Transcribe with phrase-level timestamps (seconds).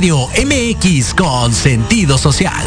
[0.00, 2.64] MX con sentido social.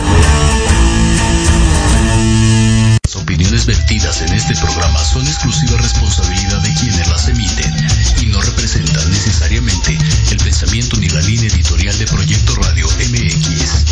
[3.04, 7.74] Las opiniones vertidas en este programa son exclusiva responsabilidad de quienes las emiten
[8.22, 9.98] y no representan necesariamente
[10.30, 13.86] el pensamiento ni la línea editorial de Proyecto Radio MX.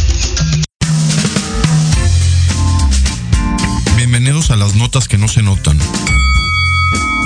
[3.95, 5.79] Bienvenidos a las notas que no se notan.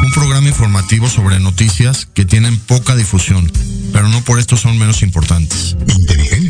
[0.02, 3.52] Un programa informativo sobre noticias que tienen poca difusión
[3.96, 5.78] pero no por esto son menos importantes.
[5.88, 6.45] Inteligente,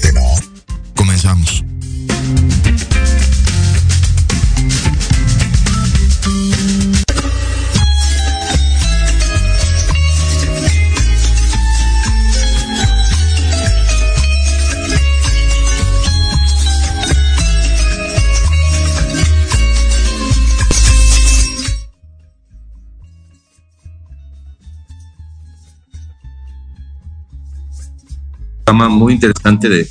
[28.76, 29.90] muy interesante de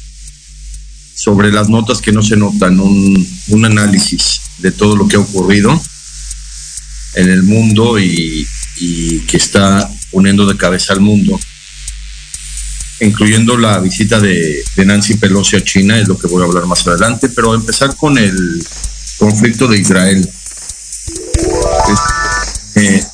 [1.15, 5.21] sobre las notas que no se notan, un, un análisis de todo lo que ha
[5.21, 5.81] ocurrido
[7.15, 8.47] en el mundo y,
[9.29, 11.39] que está poniendo de cabeza al mundo,
[13.01, 16.67] incluyendo la visita de, de, Nancy Pelosi a China, es lo que voy a hablar
[16.67, 18.37] más adelante, pero empezar con el
[19.17, 20.29] conflicto de Israel.
[22.75, 23.05] Eh,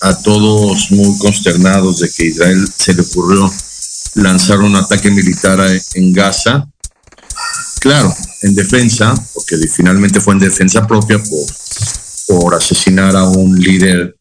[0.00, 3.50] a todos muy consternados de que Israel se le ocurrió
[4.14, 5.60] lanzaron un ataque militar
[5.94, 6.66] en Gaza.
[7.80, 11.46] Claro, en defensa, porque finalmente fue en defensa propia por,
[12.28, 14.16] por asesinar a un líder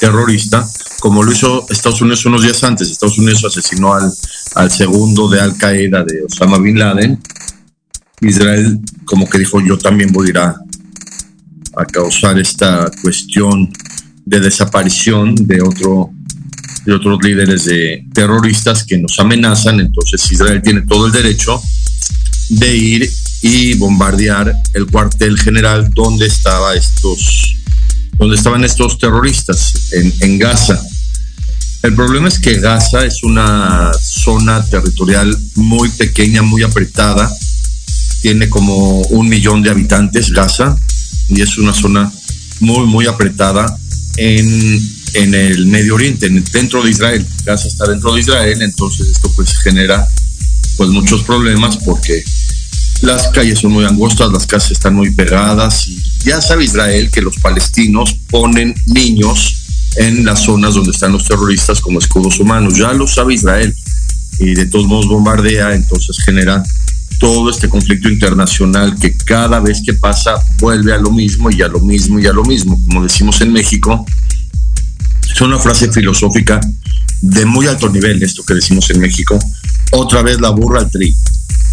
[0.00, 0.66] terrorista,
[1.00, 2.90] como lo hizo Estados Unidos unos días antes.
[2.90, 4.10] Estados Unidos asesinó al,
[4.54, 7.20] al segundo de Al Qaeda, de Osama Bin Laden.
[8.20, 10.56] Israel como que dijo, yo también voy a ir a,
[11.76, 13.70] a causar esta cuestión
[14.24, 16.10] de desaparición de otro
[16.84, 21.60] de otros líderes de terroristas que nos amenazan, entonces Israel tiene todo el derecho
[22.50, 23.10] de ir
[23.42, 27.56] y bombardear el cuartel general donde estaba estos
[28.16, 30.80] donde estaban estos terroristas en, en Gaza.
[31.82, 37.30] El problema es que Gaza es una zona territorial muy pequeña, muy apretada.
[38.22, 40.76] Tiene como un millón de habitantes Gaza
[41.28, 42.10] y es una zona
[42.60, 43.66] muy, muy apretada
[44.16, 44.80] en
[45.14, 47.26] en el Medio Oriente, dentro de Israel.
[47.44, 50.06] Gaza está dentro de Israel, entonces esto pues genera
[50.76, 52.22] pues muchos problemas porque
[53.02, 57.20] las calles son muy angostas, las casas están muy pegadas y ya sabe Israel que
[57.20, 59.56] los palestinos ponen niños
[59.96, 63.74] en las zonas donde están los terroristas como escudos humanos, ya lo sabe Israel
[64.38, 66.62] y de todos modos bombardea, entonces genera
[67.20, 71.68] todo este conflicto internacional que cada vez que pasa vuelve a lo mismo y a
[71.68, 74.04] lo mismo y a lo mismo, como decimos en México,
[75.32, 76.60] es una frase filosófica
[77.20, 79.38] de muy alto nivel, esto que decimos en México,
[79.92, 81.16] otra vez la burra al trigo.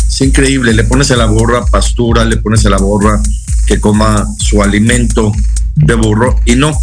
[0.07, 3.21] Es increíble, le pones a la burra pastura, le pones a la burra
[3.65, 5.31] que coma su alimento
[5.75, 6.77] de burro y no,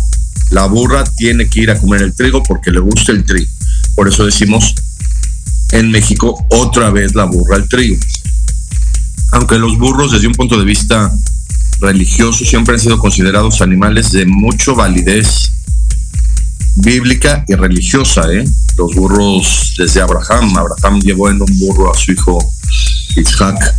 [0.50, 3.50] la burra tiene que ir a comer el trigo porque le gusta el trigo.
[3.94, 4.75] Por eso decimos
[5.73, 7.97] en México otra vez la burra al trigo.
[9.32, 11.12] Aunque los burros desde un punto de vista
[11.81, 15.53] religioso siempre han sido considerados animales de mucha validez
[16.79, 18.23] bíblica y religiosa.
[18.33, 18.45] ¿eh?
[18.77, 20.57] Los burros desde Abraham.
[20.57, 22.39] Abraham llevó en un burro a su hijo
[23.17, 23.75] Isaac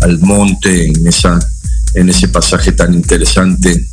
[0.00, 1.38] al monte en, esa,
[1.94, 3.86] en ese pasaje tan interesante.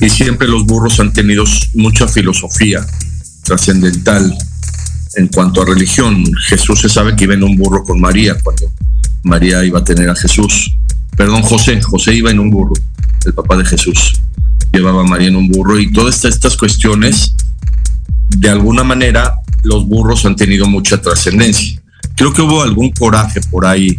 [0.00, 1.44] Y siempre los burros han tenido
[1.74, 2.84] mucha filosofía
[3.44, 4.36] trascendental
[5.14, 6.24] en cuanto a religión.
[6.48, 8.66] Jesús se sabe que iba en un burro con María cuando
[9.22, 10.76] María iba a tener a Jesús.
[11.16, 11.80] Perdón, José.
[11.80, 12.74] José iba en un burro,
[13.24, 14.20] el papá de Jesús.
[14.72, 17.34] Llevaba a María en un burro y todas estas cuestiones
[18.36, 21.80] de alguna manera los burros han tenido mucha trascendencia.
[22.16, 23.98] Creo que hubo algún coraje por ahí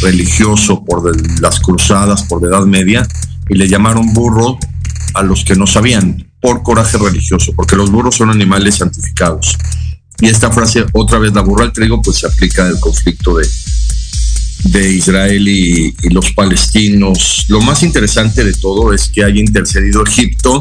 [0.00, 3.06] religioso por las cruzadas, por la Edad Media,
[3.48, 4.58] y le llamaron burro
[5.14, 9.58] a los que no sabían, por coraje religioso, porque los burros son animales santificados.
[10.20, 13.46] Y esta frase, otra vez la burra al trigo, pues se aplica al conflicto de,
[14.64, 17.46] de Israel y, y, los palestinos.
[17.48, 20.60] Lo más interesante de todo es que haya intercedido Egipto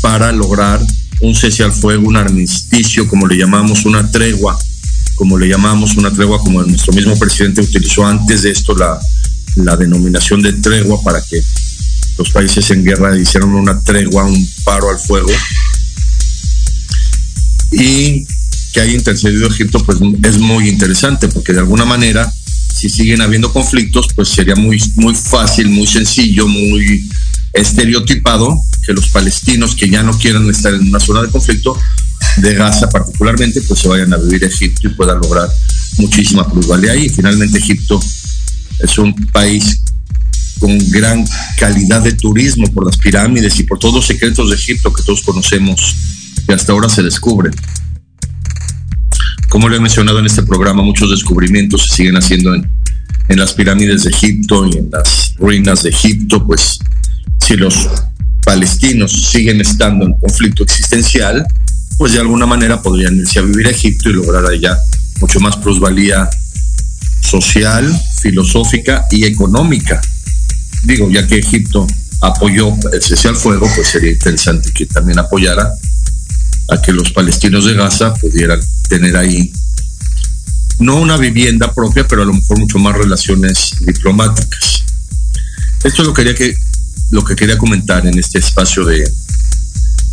[0.00, 0.80] para lograr
[1.20, 4.58] un cese al fuego, un armisticio, como le llamamos, una tregua,
[5.14, 8.98] como le llamamos, una tregua como nuestro mismo presidente utilizó antes de esto la,
[9.56, 11.40] la denominación de tregua para que
[12.18, 15.30] los países en guerra hicieron una tregua, un paro al fuego.
[17.72, 18.26] Y
[18.72, 22.32] que haya intercedido Egipto, pues es muy interesante, porque de alguna manera,
[22.72, 27.08] si siguen habiendo conflictos, pues sería muy, muy fácil, muy sencillo, muy
[27.54, 31.78] estereotipado que los palestinos que ya no quieran estar en una zona de conflicto,
[32.38, 35.48] de Gaza particularmente, pues se vayan a vivir a Egipto y puedan lograr
[35.98, 37.08] muchísima plusvalía ahí.
[37.08, 38.00] Finalmente Egipto
[38.80, 39.80] es un país
[40.58, 41.24] con gran
[41.58, 45.22] calidad de turismo por las pirámides y por todos los secretos de Egipto que todos
[45.22, 45.94] conocemos
[46.48, 47.54] y hasta ahora se descubren.
[49.48, 52.68] Como le he mencionado en este programa, muchos descubrimientos se siguen haciendo en,
[53.28, 56.78] en las pirámides de Egipto y en las ruinas de Egipto, pues
[57.44, 57.88] si los
[58.42, 61.46] palestinos siguen estando en conflicto existencial,
[61.98, 64.78] pues de alguna manera podrían irse a vivir a Egipto y lograr allá
[65.20, 66.28] mucho más plusvalía
[67.20, 67.84] social,
[68.20, 70.00] filosófica y económica.
[70.84, 71.86] Digo, ya que Egipto
[72.22, 75.70] apoyó el cese al fuego, pues sería interesante que también apoyara
[76.70, 79.52] a que los palestinos de Gaza pudieran tener ahí
[80.78, 84.82] no una vivienda propia, pero a lo mejor mucho más relaciones diplomáticas.
[85.84, 86.54] Esto lo quería que
[87.14, 89.08] lo que quería comentar en este espacio de,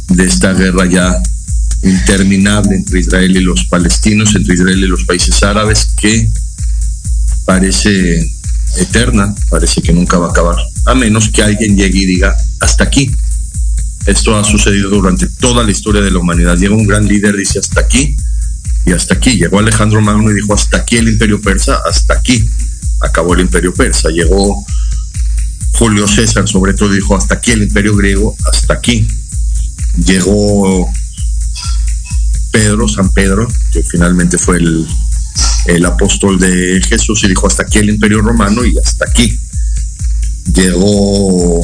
[0.10, 1.20] de esta guerra ya
[1.82, 6.30] interminable entre Israel y los palestinos, entre Israel y los países árabes, que
[7.44, 8.24] parece
[8.78, 12.84] eterna, parece que nunca va a acabar, a menos que alguien llegue y diga, hasta
[12.84, 13.10] aquí.
[14.06, 16.56] Esto ha sucedido durante toda la historia de la humanidad.
[16.56, 18.16] Llega un gran líder, dice, hasta aquí,
[18.86, 19.38] y hasta aquí.
[19.38, 22.48] Llegó Alejandro Magno y dijo, hasta aquí el imperio persa, hasta aquí.
[23.00, 24.10] Acabó el imperio persa.
[24.10, 24.64] Llegó
[25.74, 29.08] Julio César sobre todo dijo, hasta aquí el imperio griego, hasta aquí.
[30.06, 30.90] Llegó
[32.52, 34.88] Pedro, San Pedro, que finalmente fue el,
[35.66, 39.38] el apóstol de Jesús y dijo, hasta aquí el imperio romano y hasta aquí.
[40.54, 41.62] Llegó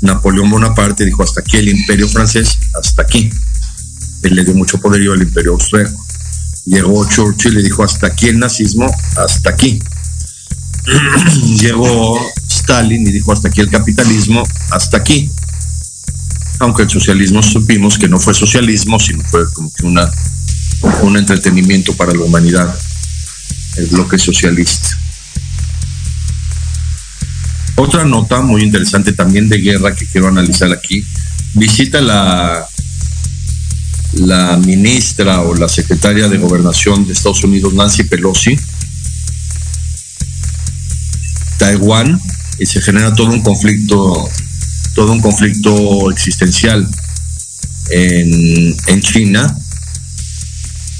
[0.00, 3.30] Napoleón Bonaparte dijo, hasta aquí el imperio francés, hasta aquí.
[4.22, 6.04] Él le dio mucho poderío al imperio austríaco.
[6.64, 9.80] Llegó Churchill y dijo, hasta aquí el nazismo, hasta aquí.
[11.60, 15.30] Llegó Stalin y dijo hasta aquí el capitalismo, hasta aquí.
[16.58, 20.10] Aunque el socialismo supimos que no fue socialismo, sino fue como que una,
[21.02, 22.74] un entretenimiento para la humanidad,
[23.76, 24.98] el bloque socialista.
[27.76, 31.04] Otra nota muy interesante también de guerra que quiero analizar aquí,
[31.52, 32.66] visita la,
[34.14, 38.58] la ministra o la secretaria de gobernación de Estados Unidos, Nancy Pelosi,
[41.58, 42.20] Taiwán
[42.58, 44.28] y se genera todo un conflicto,
[44.94, 46.88] todo un conflicto existencial
[47.90, 49.56] en, en China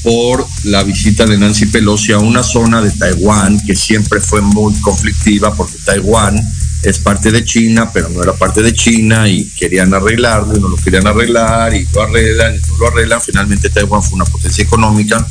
[0.02, 4.72] por la visita de Nancy Pelosi a una zona de Taiwán que siempre fue muy
[4.80, 6.38] conflictiva porque Taiwán
[6.82, 10.68] es parte de China, pero no era parte de China y querían arreglarlo y no
[10.68, 13.20] lo querían arreglar y lo arreglan y no lo arreglan.
[13.20, 15.26] Finalmente Taiwán fue una potencia económica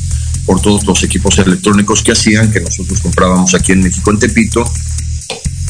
[0.46, 4.70] por todos los equipos electrónicos que hacían, que nosotros comprábamos aquí en México en Tepito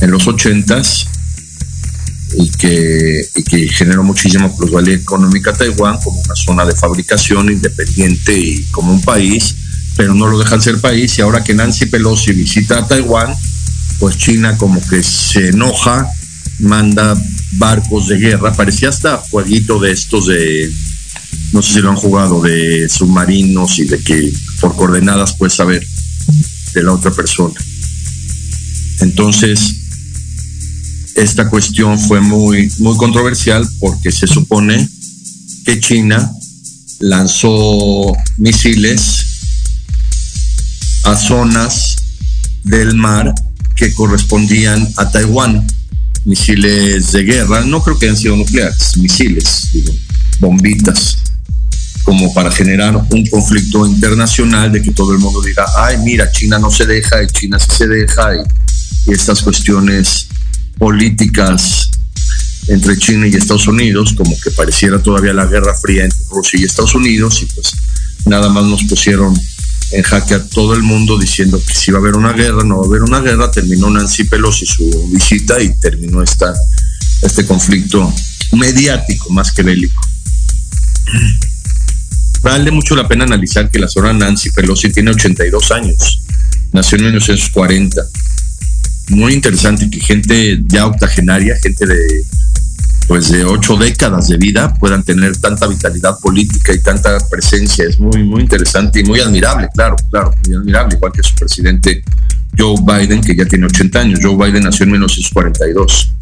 [0.01, 1.07] en los ochentas
[2.37, 7.49] y que, y que generó muchísima plusvalía económica a Taiwán como una zona de fabricación
[7.49, 9.55] independiente y como un país,
[9.95, 13.33] pero no lo dejan ser país y ahora que Nancy Pelosi visita a Taiwán,
[13.99, 16.07] pues China como que se enoja,
[16.59, 17.15] manda
[17.53, 20.71] barcos de guerra, parecía hasta jueguito de estos de,
[21.53, 25.85] no sé si lo han jugado, de submarinos y de que por coordenadas puedes saber
[26.73, 27.55] de la otra persona.
[28.99, 29.84] Entonces,
[31.15, 34.87] esta cuestión fue muy, muy controversial porque se supone
[35.63, 36.31] que China
[36.99, 39.25] lanzó misiles
[41.05, 41.95] a zonas
[42.63, 43.33] del mar
[43.75, 45.65] que correspondían a Taiwán,
[46.25, 49.69] misiles de guerra, no creo que hayan sido nucleares, misiles,
[50.39, 51.17] bombitas,
[52.03, 56.59] como para generar un conflicto internacional de que todo el mundo diga, ay, mira, China
[56.59, 60.27] no se deja y China sí se deja y estas cuestiones
[60.77, 61.89] políticas
[62.67, 66.63] entre China y Estados Unidos, como que pareciera todavía la guerra fría entre Rusia y
[66.63, 67.73] Estados Unidos, y pues
[68.25, 69.39] nada más nos pusieron
[69.91, 72.77] en jaque a todo el mundo diciendo que si va a haber una guerra, no
[72.77, 76.53] va a haber una guerra, terminó Nancy Pelosi su visita y terminó esta,
[77.21, 78.11] este conflicto
[78.53, 80.01] mediático más que bélico.
[82.41, 86.21] Vale mucho la pena analizar que la señora Nancy Pelosi tiene 82 años,
[86.71, 88.01] nació en 1940
[89.09, 92.23] muy interesante que gente ya octogenaria, gente de
[93.07, 97.85] pues de ocho décadas de vida puedan tener tanta vitalidad política y tanta presencia.
[97.87, 102.03] Es muy, muy interesante y muy admirable, claro, claro, muy admirable, igual que su presidente
[102.57, 104.19] Joe Biden, que ya tiene 80 años.
[104.21, 106.13] Joe Biden nació en 1942.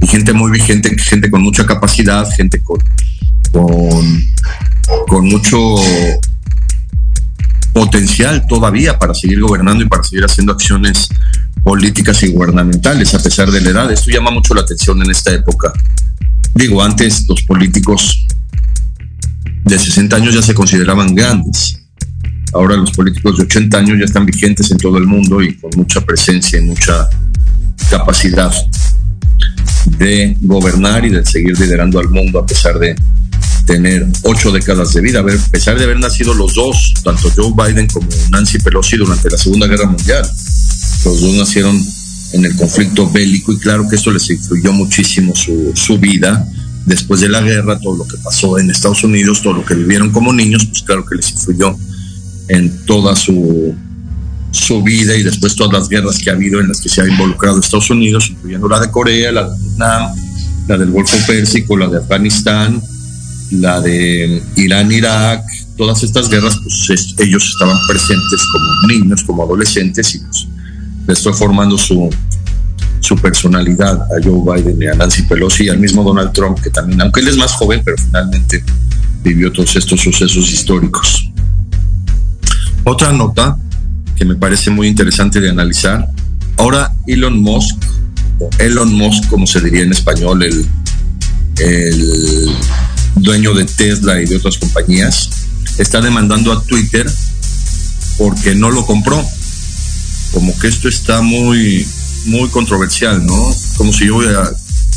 [0.00, 2.78] Y gente muy vigente, gente con mucha capacidad, gente con,
[3.52, 4.24] con,
[5.06, 5.76] con mucho
[7.78, 11.08] potencial todavía para seguir gobernando y para seguir haciendo acciones
[11.62, 13.92] políticas y gubernamentales a pesar de la edad.
[13.92, 15.72] Esto llama mucho la atención en esta época.
[16.54, 18.26] Digo, antes los políticos
[19.62, 21.80] de 60 años ya se consideraban grandes.
[22.52, 25.70] Ahora los políticos de 80 años ya están vigentes en todo el mundo y con
[25.76, 27.06] mucha presencia y mucha
[27.88, 28.52] capacidad
[29.98, 32.96] de gobernar y de seguir liderando al mundo a pesar de
[33.68, 37.86] tener ocho décadas de vida, a pesar de haber nacido los dos, tanto Joe Biden
[37.86, 40.22] como Nancy Pelosi durante la Segunda Guerra Mundial.
[41.04, 41.78] Los dos nacieron
[42.32, 46.48] en el conflicto bélico y claro que esto les influyó muchísimo su, su vida.
[46.86, 50.10] Después de la guerra, todo lo que pasó en Estados Unidos, todo lo que vivieron
[50.12, 51.76] como niños, pues claro que les influyó
[52.48, 53.74] en toda su,
[54.50, 57.06] su vida y después todas las guerras que ha habido en las que se ha
[57.06, 60.10] involucrado Estados Unidos, incluyendo la de Corea, la de Vietnam,
[60.66, 62.80] la del Golfo Pérsico, la de Afganistán,
[63.50, 65.42] la de Irán, Irak,
[65.76, 70.48] todas estas guerras, pues ellos estaban presentes como niños, como adolescentes y pues
[71.06, 72.10] les fue formando su,
[73.00, 76.70] su personalidad a Joe Biden y a Nancy Pelosi y al mismo Donald Trump, que
[76.70, 78.62] también, aunque él es más joven, pero finalmente
[79.22, 81.30] vivió todos estos sucesos históricos.
[82.84, 83.56] Otra nota
[84.16, 86.08] que me parece muy interesante de analizar,
[86.56, 87.76] ahora Elon Musk,
[88.40, 90.66] o Elon Musk como se diría en español, el,
[91.60, 92.50] el
[93.16, 95.30] dueño de Tesla y de otras compañías,
[95.78, 97.06] está demandando a Twitter
[98.16, 99.24] porque no lo compró.
[100.32, 101.86] Como que esto está muy,
[102.26, 103.54] muy controversial, ¿no?
[103.76, 104.18] Como si yo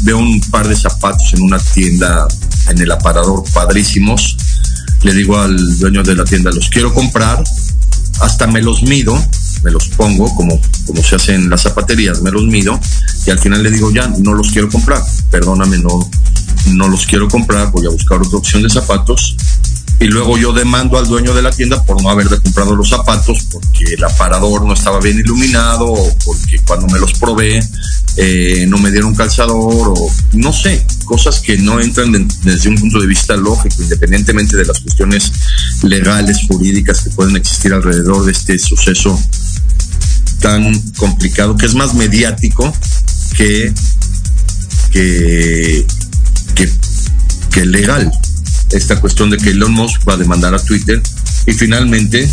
[0.01, 2.27] veo un par de zapatos en una tienda,
[2.67, 4.35] en el aparador, padrísimos.
[5.03, 7.43] Le digo al dueño de la tienda, los quiero comprar,
[8.19, 9.17] hasta me los mido,
[9.63, 12.79] me los pongo como, como se hace en las zapaterías, me los mido
[13.25, 16.09] y al final le digo, ya, no los quiero comprar, perdóname, no,
[16.73, 19.35] no los quiero comprar, voy a buscar otra opción de zapatos.
[19.99, 23.45] Y luego yo demando al dueño de la tienda por no haber comprado los zapatos,
[23.51, 27.61] porque el aparador no estaba bien iluminado, o porque cuando me los probé
[28.17, 32.99] eh, no me dieron calzador, o no sé, cosas que no entran desde un punto
[32.99, 35.31] de vista lógico, independientemente de las cuestiones
[35.83, 39.19] legales, jurídicas que pueden existir alrededor de este suceso
[40.41, 42.74] tan complicado, que es más mediático
[43.38, 43.74] que,
[44.91, 45.86] que,
[47.51, 48.12] que, legal.
[48.71, 51.01] Esta cuestión de que Elon Musk va a demandar a Twitter
[51.45, 52.29] y finalmente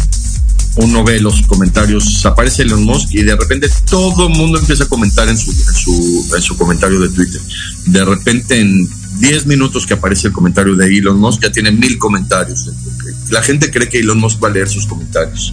[0.76, 4.88] uno ve los comentarios, aparece Elon Musk y de repente todo el mundo empieza a
[4.88, 7.40] comentar en su, en su, en su comentario de Twitter.
[7.86, 8.88] De repente en
[9.18, 12.70] 10 minutos que aparece el comentario de Elon Musk ya tiene mil comentarios.
[13.30, 15.52] La gente cree que Elon Musk va a leer sus comentarios.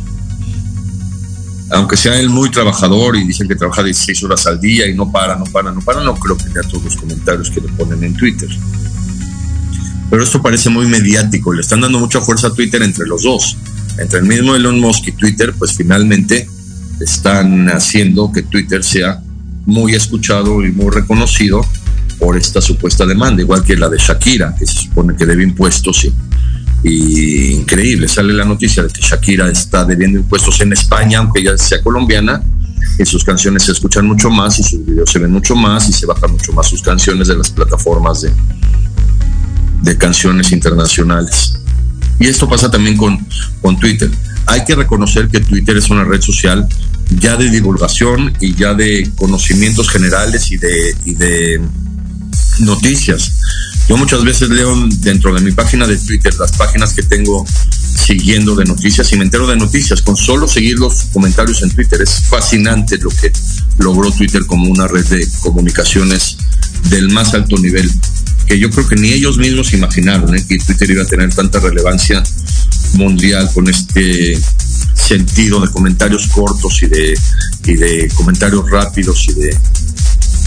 [1.71, 5.11] Aunque sea él muy trabajador y dicen que trabaja 16 horas al día y no
[5.11, 8.03] para, no para, no para, no creo que lea todos los comentarios que le ponen
[8.03, 8.49] en Twitter.
[10.09, 13.57] Pero esto parece muy mediático, le están dando mucha fuerza a Twitter entre los dos,
[13.97, 16.47] entre el mismo Elon Musk y Twitter, pues finalmente
[16.99, 19.21] están haciendo que Twitter sea
[19.65, 21.65] muy escuchado y muy reconocido
[22.19, 26.05] por esta supuesta demanda, igual que la de Shakira, que se supone que debe impuestos
[26.05, 26.13] y,
[26.87, 31.57] y increíble, sale la noticia de que Shakira está debiendo impuestos en España, aunque ella
[31.57, 32.43] sea colombiana,
[32.99, 35.93] y sus canciones se escuchan mucho más y sus videos se ven mucho más y
[35.93, 38.31] se bajan mucho más sus canciones de las plataformas de,
[39.81, 41.59] de canciones internacionales.
[42.19, 43.17] Y esto pasa también con,
[43.61, 44.09] con Twitter.
[44.45, 46.67] Hay que reconocer que Twitter es una red social
[47.19, 51.61] ya de divulgación y ya de conocimientos generales y de, y de
[52.59, 53.39] noticias.
[53.87, 57.45] Yo muchas veces leo dentro de mi página de Twitter las páginas que tengo
[58.05, 62.01] siguiendo de noticias y me entero de noticias con solo seguir los comentarios en Twitter.
[62.01, 63.31] Es fascinante lo que
[63.77, 66.37] logró Twitter como una red de comunicaciones
[66.89, 67.89] del más alto nivel,
[68.47, 70.45] que yo creo que ni ellos mismos imaginaron ¿eh?
[70.47, 72.23] que Twitter iba a tener tanta relevancia
[72.93, 74.39] mundial con este
[74.93, 77.17] sentido de comentarios cortos y de,
[77.65, 79.57] y de comentarios rápidos y de,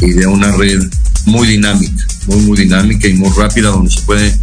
[0.03, 0.83] y de una red
[1.27, 4.39] muy dinámica, muy, muy dinámica y muy rápida, donde se puede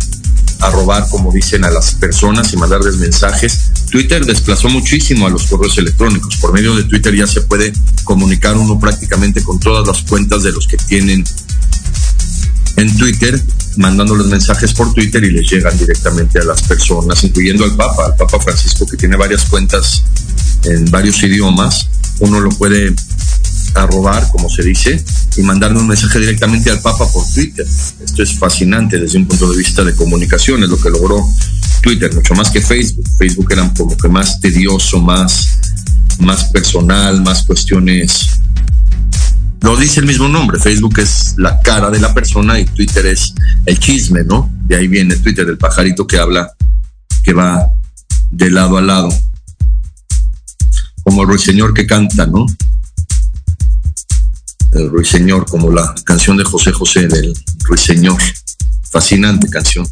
[0.59, 3.71] arrobar, como dicen, a las personas y mandarles mensajes.
[3.91, 6.35] Twitter desplazó muchísimo a los correos electrónicos.
[6.37, 7.71] Por medio de Twitter ya se puede
[8.03, 11.23] comunicar uno prácticamente con todas las cuentas de los que tienen
[12.77, 13.41] en Twitter,
[13.77, 18.15] mandándoles mensajes por Twitter y les llegan directamente a las personas, incluyendo al Papa, al
[18.15, 20.03] Papa Francisco, que tiene varias cuentas
[20.63, 21.87] en varios idiomas.
[22.19, 22.93] Uno lo puede
[23.75, 25.03] arrobar, como se dice,
[25.37, 27.65] y mandarle un mensaje directamente al Papa por Twitter.
[28.03, 31.23] Esto es fascinante desde un punto de vista de comunicación, es lo que logró
[31.81, 33.05] Twitter, mucho más que Facebook.
[33.17, 35.59] Facebook era como que más tedioso, más,
[36.19, 38.39] más personal, más cuestiones.
[39.61, 43.33] Lo dice el mismo nombre, Facebook es la cara de la persona y Twitter es
[43.65, 44.51] el chisme, ¿no?
[44.65, 46.51] De ahí viene Twitter, el pajarito que habla,
[47.23, 47.67] que va
[48.29, 49.09] de lado a lado.
[51.03, 52.45] Como el ruiseñor que canta, ¿no?
[54.75, 57.33] El Ruiseñor, como la canción de José José del
[57.63, 58.21] Ruiseñor.
[58.89, 59.87] Fascinante canción,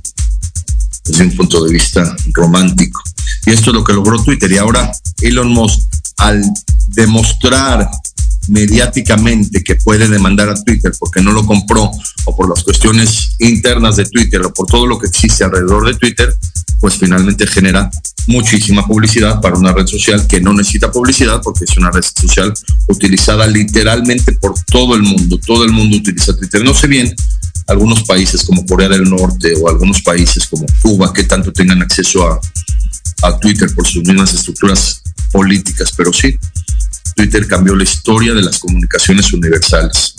[1.04, 3.02] desde un punto de vista romántico.
[3.46, 4.52] Y esto es lo que logró Twitter.
[4.52, 4.92] Y ahora
[5.22, 5.82] Elon Musk,
[6.18, 6.44] al
[6.88, 7.90] demostrar
[8.48, 11.92] mediáticamente que puede demandar a Twitter porque no lo compró
[12.26, 15.96] o por las cuestiones internas de Twitter o por todo lo que existe alrededor de
[15.96, 16.36] Twitter,
[16.80, 17.90] pues finalmente genera
[18.28, 22.54] muchísima publicidad para una red social que no necesita publicidad porque es una red social
[22.88, 25.40] utilizada literalmente por todo el mundo.
[25.46, 26.64] Todo el mundo utiliza Twitter.
[26.64, 27.14] No sé bien
[27.68, 32.28] algunos países como Corea del Norte o algunos países como Cuba que tanto tengan acceso
[32.28, 32.40] a,
[33.24, 35.02] a Twitter por sus mismas estructuras
[35.32, 36.38] políticas, pero sí,
[37.16, 40.16] Twitter cambió la historia de las comunicaciones universales,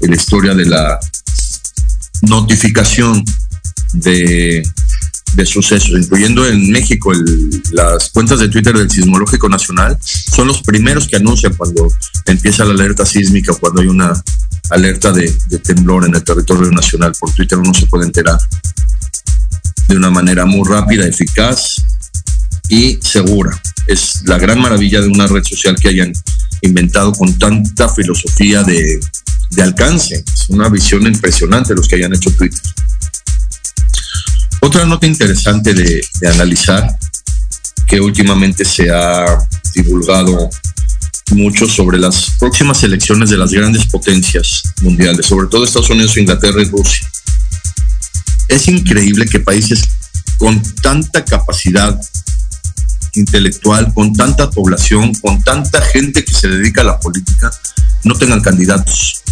[0.00, 0.98] la historia de la
[2.22, 3.24] notificación
[3.92, 4.62] de,
[5.34, 7.12] de sucesos, incluyendo en México
[7.72, 11.88] las cuentas de Twitter del Sismológico Nacional, son los primeros que anuncian cuando
[12.26, 14.12] empieza la alerta sísmica cuando hay una
[14.70, 17.12] alerta de, de temblor en el territorio nacional.
[17.18, 18.38] Por Twitter uno se puede enterar
[19.88, 21.76] de una manera muy rápida, eficaz
[22.72, 23.60] y segura.
[23.86, 26.10] Es la gran maravilla de una red social que hayan
[26.62, 28.98] inventado con tanta filosofía de,
[29.62, 30.24] alcance.
[30.34, 32.62] Es una visión impresionante los que hayan hecho Twitter.
[34.62, 36.96] Otra nota interesante de analizar
[37.86, 39.26] que últimamente se ha
[39.74, 40.48] divulgado
[41.32, 46.62] mucho sobre las próximas elecciones de las grandes potencias mundiales, sobre todo Estados Unidos, Inglaterra
[46.62, 47.06] y Rusia.
[48.48, 49.82] Es increíble que países
[50.38, 52.00] con tanta capacidad
[53.14, 57.50] intelectual, con tanta población, con tanta gente que se dedica a la política,
[58.04, 59.22] no tengan candidatos.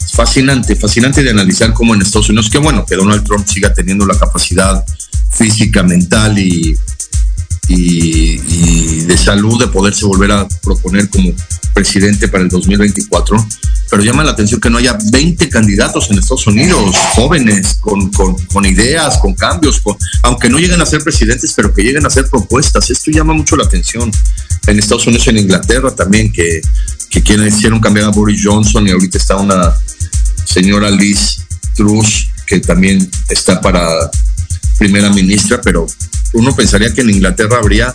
[0.00, 3.72] Es fascinante, fascinante de analizar cómo en Estados Unidos, qué bueno que Donald Trump siga
[3.72, 4.84] teniendo la capacidad
[5.30, 6.76] física, mental y,
[7.68, 8.38] y,
[9.04, 11.32] de salud de poderse volver a proponer como
[11.74, 13.46] presidente para el 2024
[13.90, 18.34] pero llama la atención que no haya 20 candidatos en Estados Unidos, jóvenes, con, con,
[18.46, 22.08] con ideas, con cambios, con, aunque no lleguen a ser presidentes, pero que lleguen a
[22.08, 22.90] hacer propuestas.
[22.90, 24.10] Esto llama mucho la atención.
[24.66, 26.60] En Estados Unidos, en Inglaterra también, que,
[27.08, 29.74] que quieren, hicieron cambiar a Boris Johnson y ahorita está una
[30.44, 31.38] señora Liz
[31.74, 34.10] Truss, que también está para
[34.78, 35.86] primera ministra, pero
[36.32, 37.94] uno pensaría que en Inglaterra habría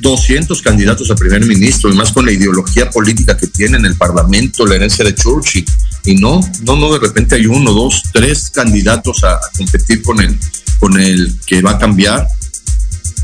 [0.00, 3.96] 200 candidatos a primer ministro, y más con la ideología política que tiene en el
[3.96, 5.64] Parlamento, la herencia de Churchill.
[6.04, 10.36] Y no, no, no, de repente hay uno, dos, tres candidatos a, competir con el,
[10.80, 12.26] con el que va a cambiar.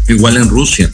[0.07, 0.89] Igual en Rusia.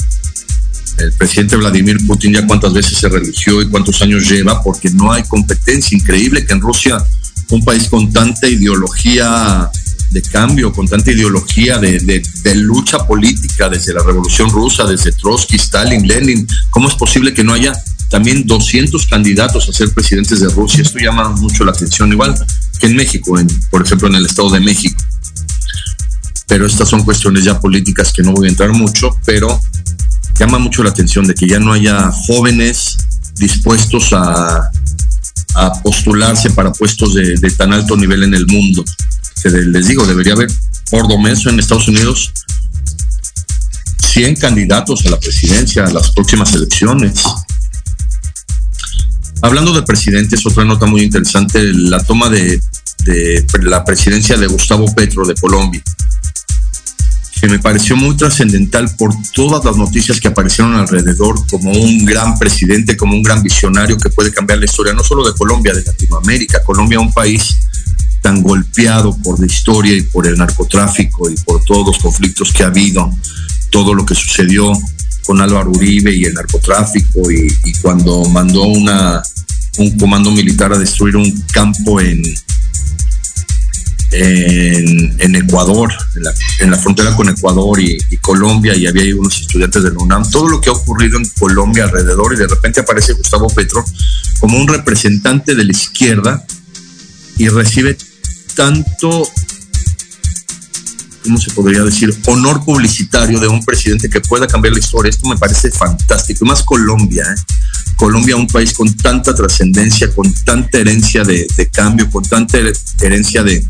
[0.99, 5.13] El presidente Vladimir Putin ya cuántas veces se religió y cuántos años lleva, porque no
[5.13, 5.97] hay competencia.
[5.97, 7.05] Increíble que en Rusia,
[7.51, 9.71] un país con tanta ideología
[10.15, 15.11] de cambio, con tanta ideología de, de, de, lucha política desde la Revolución Rusa, desde
[15.11, 16.47] Trotsky, Stalin, Lenin.
[16.71, 17.75] ¿Cómo es posible que no haya
[18.09, 20.83] también 200 candidatos a ser presidentes de Rusia.
[20.83, 22.33] Esto llama mucho la atención, igual
[22.79, 25.03] que en México, en, por ejemplo en el Estado de México.
[26.47, 29.61] Pero estas son cuestiones ya políticas que no voy a entrar mucho, pero
[30.39, 32.99] llama mucho la atención de que ya no haya jóvenes
[33.35, 34.71] dispuestos a,
[35.55, 38.85] a postularse para puestos de, tan alto nivel en el mundo.
[39.43, 40.51] Que les digo, debería haber
[40.91, 42.33] por lo en Estados Unidos
[44.13, 47.23] 100 candidatos a la presidencia a las próximas elecciones.
[49.43, 52.61] Hablando de presidentes, otra nota muy interesante, la toma de
[53.63, 55.83] la presidencia de Gustavo Petro de Colombia
[57.45, 62.39] que me pareció muy trascendental por todas las noticias que aparecieron alrededor, como un gran
[62.39, 65.83] presidente, como un gran visionario que puede cambiar la historia, no solo de Colombia, de
[65.83, 66.65] Latinoamérica.
[66.65, 67.55] Colombia, un país
[68.23, 72.63] tan golpeado por la historia y por el narcotráfico y por todos los conflictos que
[72.63, 73.13] ha habido,
[73.69, 74.73] todo lo que sucedió
[75.27, 79.23] con Álvaro Uribe y el narcotráfico y, y cuando mandó una,
[79.77, 82.23] un comando militar a destruir un campo en,
[84.17, 85.93] en, Ecuador,
[86.61, 90.49] en la, frontera con Ecuador y, Colombia, y había unos estudiantes de la UNAM, todo
[90.49, 93.85] lo que ha ocurrido en Colombia alrededor, y de repente aparece Gustavo Petro
[94.41, 96.45] como un representante de la izquierda
[97.37, 97.97] y recibe
[98.55, 99.29] tanto,
[101.25, 105.11] ¿cómo se podría decir?, honor publicitario de un presidente que pueda cambiar la historia.
[105.11, 107.55] Esto me parece fantástico, y más Colombia, ¿eh?
[107.97, 112.59] Colombia, un país con tanta trascendencia, con tanta herencia de, cambio, con tanta
[113.01, 113.65] herencia de,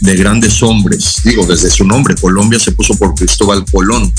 [0.00, 1.16] de, grandes hombres.
[1.24, 4.12] Digo, desde su nombre, Colombia se puso por Cristóbal Colón.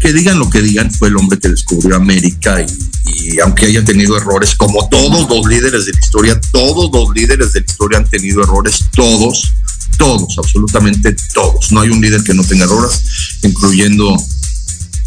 [0.00, 2.64] Que digan lo que digan, fue el hombre que descubrió América
[3.04, 7.52] y, aunque haya tenido errores, como todos los líderes de la historia, todos los líderes
[7.52, 9.52] de la historia han tenido errores, todos,
[9.96, 11.72] todos, absolutamente todos.
[11.72, 13.02] No hay un líder que no tenga errores,
[13.42, 14.16] incluyendo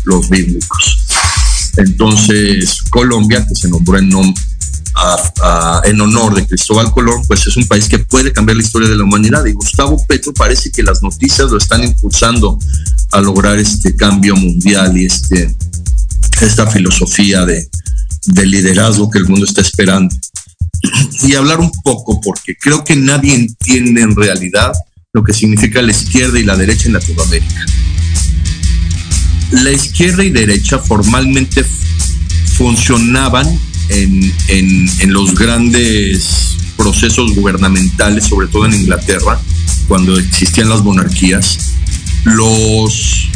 [0.04, 0.98] los bíblicos.
[1.78, 4.34] Entonces, Colombia, que se nombró en, nom
[5.02, 8.64] a, a, en, honor de Cristóbal Colón, pues es un país que puede cambiar la
[8.64, 9.46] historia de la humanidad.
[9.46, 12.60] Y Gustavo Petro parece que las noticias lo están impulsando
[13.12, 15.56] a lograr este cambio mundial y este,
[16.42, 17.68] esta filosofía de,
[18.28, 20.16] de liderazgo que el mundo está esperando.
[21.24, 24.72] Y hablar un poco, porque creo que nadie entiende en realidad
[25.14, 27.66] lo que significa la izquierda y la derecha en Latinoamérica
[29.52, 31.66] la izquierda y derecha formalmente
[32.58, 33.48] funcionaban
[33.90, 39.40] en, en, en, los grandes procesos gubernamentales, sobre todo en Inglaterra,
[39.88, 41.58] cuando existían las monarquías.
[42.24, 43.28] Los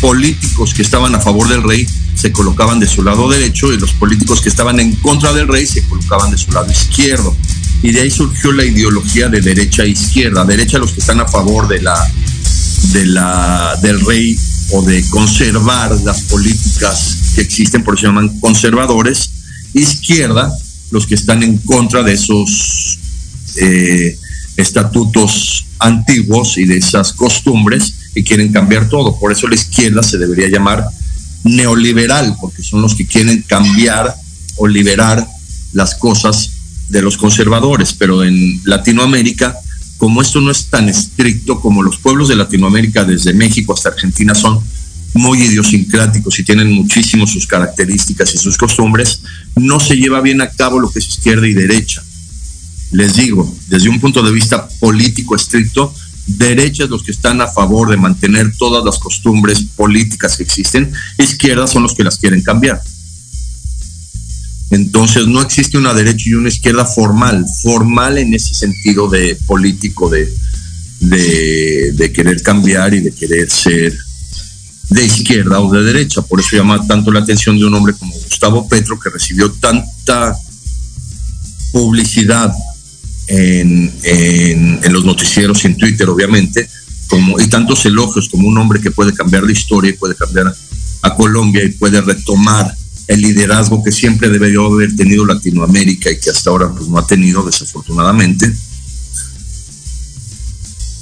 [0.00, 3.92] políticos que estaban a favor del rey se colocaban de su lado derecho y los
[3.92, 7.34] políticos que estaban en contra del rey se colocaban de su lado izquierdo.
[7.82, 10.44] Y de ahí surgió la ideología de derecha e izquierda.
[10.44, 11.96] Derecha los que están a favor de la,
[12.92, 14.36] de la, del rey
[14.72, 19.30] o de conservar las políticas que existen, por eso se llaman conservadores,
[19.74, 20.52] izquierda,
[20.90, 22.98] los que están en contra de esos
[23.56, 24.18] eh,
[24.56, 29.18] estatutos antiguos y de esas costumbres y quieren cambiar todo.
[29.18, 30.84] Por eso la izquierda se debería llamar
[31.44, 34.14] neoliberal, porque son los que quieren cambiar
[34.56, 35.26] o liberar
[35.72, 36.50] las cosas
[36.88, 37.92] de los conservadores.
[37.92, 39.54] Pero en Latinoamérica
[39.98, 44.34] como esto no es tan estricto como los pueblos de Latinoamérica, desde México hasta Argentina,
[44.34, 44.60] son
[45.14, 49.22] muy idiosincráticos y tienen muchísimo sus características y sus costumbres,
[49.56, 52.02] no se lleva bien a cabo lo que es izquierda y derecha.
[52.92, 55.94] Les digo, desde un punto de vista político estricto,
[56.26, 61.70] derechas los que están a favor de mantener todas las costumbres políticas que existen, izquierdas
[61.70, 62.80] son los que las quieren cambiar.
[64.70, 70.10] Entonces no existe una derecha y una izquierda formal, formal en ese sentido de político,
[70.10, 70.30] de,
[71.00, 73.96] de, de, querer cambiar y de querer ser
[74.90, 76.22] de izquierda o de derecha.
[76.22, 80.36] Por eso llama tanto la atención de un hombre como Gustavo Petro, que recibió tanta
[81.72, 82.52] publicidad
[83.28, 86.68] en, en, los noticieros y en Twitter, obviamente,
[87.08, 90.54] como, y tantos elogios como un hombre que puede cambiar la historia puede cambiar
[91.02, 92.74] a Colombia y puede retomar
[93.06, 97.06] el liderazgo que siempre debería haber tenido Latinoamérica y que hasta ahora pues, no ha
[97.06, 98.52] tenido desafortunadamente,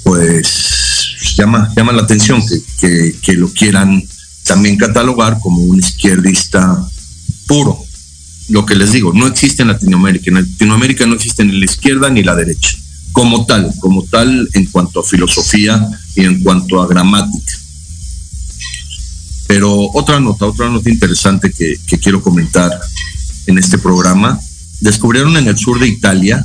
[0.04, 0.95] pues
[1.34, 4.02] llama, llama la atención que, que, que lo quieran
[4.46, 6.86] también catalogar como un izquierdista
[7.46, 7.78] puro.
[8.48, 10.30] Lo que les digo, no existe en Latinoamérica.
[10.30, 12.78] En Latinoamérica no existe ni la izquierda ni la derecha,
[13.12, 15.84] como tal, como tal en cuanto a filosofía
[16.14, 17.58] y en cuanto a gramática.
[19.48, 22.70] Pero otra nota, otra nota interesante que, que, quiero comentar
[23.46, 24.40] en este programa,
[24.80, 26.44] descubrieron en el sur de Italia,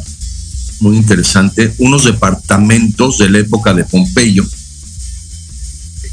[0.79, 4.45] muy interesante, unos departamentos de la época de Pompeyo,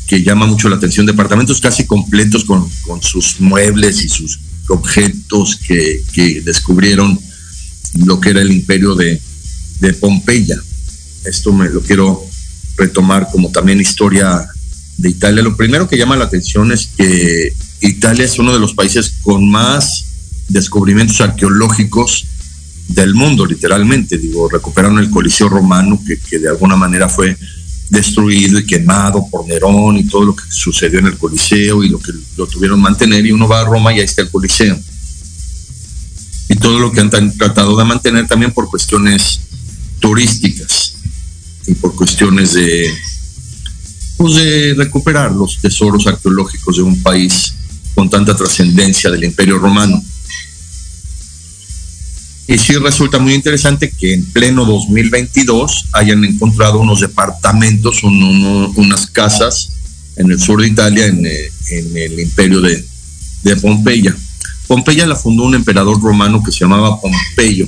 [0.09, 5.57] que llama mucho la atención, departamentos casi completos con, con sus muebles y sus objetos
[5.57, 7.19] que, descubrieron
[8.07, 9.21] lo que era el imperio de,
[9.81, 10.57] de Pompeya.
[11.25, 12.25] Esto me lo quiero
[12.79, 14.49] retomar como también historia
[14.97, 15.43] de Italia.
[15.43, 19.51] Lo primero que llama la atención es que Italia es uno de los países con
[19.51, 20.07] más
[20.49, 22.27] descubrimientos arqueológicos
[22.89, 24.17] del mundo, literalmente.
[24.17, 27.37] Digo, recuperaron el Coliseo Romano, que, que de alguna manera fue
[27.91, 31.99] destruido y quemado por Nerón y todo lo que sucedió en el Coliseo y lo
[31.99, 34.79] que lo tuvieron mantener y uno va a Roma y ahí está el Coliseo.
[36.51, 39.41] Y todo lo que han tratado de mantener también por cuestiones
[40.01, 40.95] turísticas
[41.67, 42.91] y por cuestiones de,
[44.17, 47.55] pues de recuperar los tesoros arqueológicos de un país
[47.95, 50.03] con tanta trascendencia del Imperio Romano.
[52.51, 59.69] Y sí resulta muy interesante que en pleno 2022 hayan encontrado unos departamentos, unas casas
[60.17, 62.83] en el sur de Italia, en, eh, el imperio de,
[63.61, 64.17] Pompeya.
[64.67, 67.67] Pompeya la fundó un emperador romano que se llamaba Pompeyo.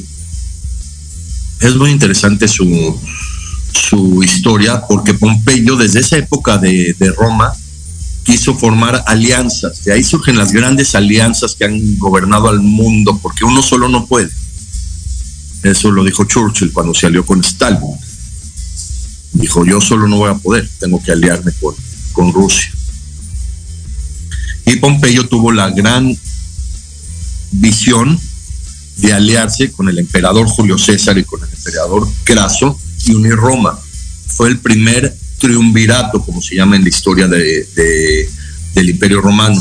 [1.61, 2.99] Es muy interesante su,
[4.25, 7.53] historia porque Pompeyo desde esa época de Roma
[8.25, 9.85] quiso formar alianzas.
[9.85, 14.07] De ahí surgen las grandes alianzas que han gobernado al mundo porque uno solo no
[14.07, 14.31] puede.
[15.63, 17.81] Eso lo dijo Churchill cuando se alió con Stalin.
[19.33, 21.75] Dijo, yo solo no voy a poder, tengo que aliarme con,
[22.13, 22.73] con Rusia.
[24.67, 26.17] Y Pompeyo tuvo la gran
[27.53, 28.19] visión
[28.99, 33.79] de aliarse con el emperador Julio César y con el emperador Craso y unir Roma.
[34.27, 37.67] Fue el primer triunvirato, como se llama en la historia de,
[38.75, 39.61] del Imperio Romano.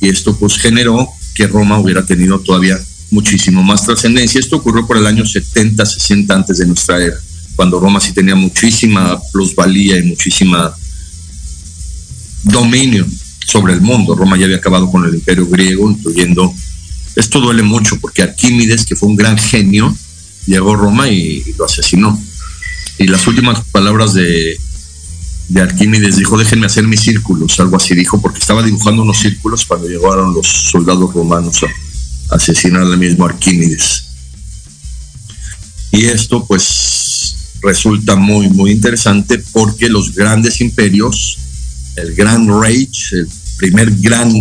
[0.00, 2.78] Y esto pues generó que Roma hubiera tenido todavía
[3.10, 4.40] muchísimo más trascendencia.
[4.40, 7.16] Esto ocurrió por el año 70, 60 antes de nuestra era,
[7.56, 10.74] cuando Roma sí tenía muchísima plusvalía y muchísima
[12.44, 13.06] dominio
[13.46, 14.14] sobre el mundo.
[14.14, 16.52] Roma ya había acabado con el imperio griego, incluyendo...
[17.16, 19.94] Esto duele mucho porque Arquímedes, que fue un gran genio,
[20.46, 22.18] llegó a Roma y, lo asesinó.
[22.98, 24.58] Y las últimas palabras de,
[25.48, 29.64] de Arquímedes dijo, déjenme hacer mis círculos, algo así dijo, porque estaba dibujando unos círculos
[29.64, 31.64] cuando llegaron los soldados romanos
[32.30, 34.04] asesinar al mismo Arquímedes.
[35.92, 41.38] Y esto pues resulta muy, muy interesante porque los grandes imperios,
[41.96, 44.32] el Gran Reich, el primer gran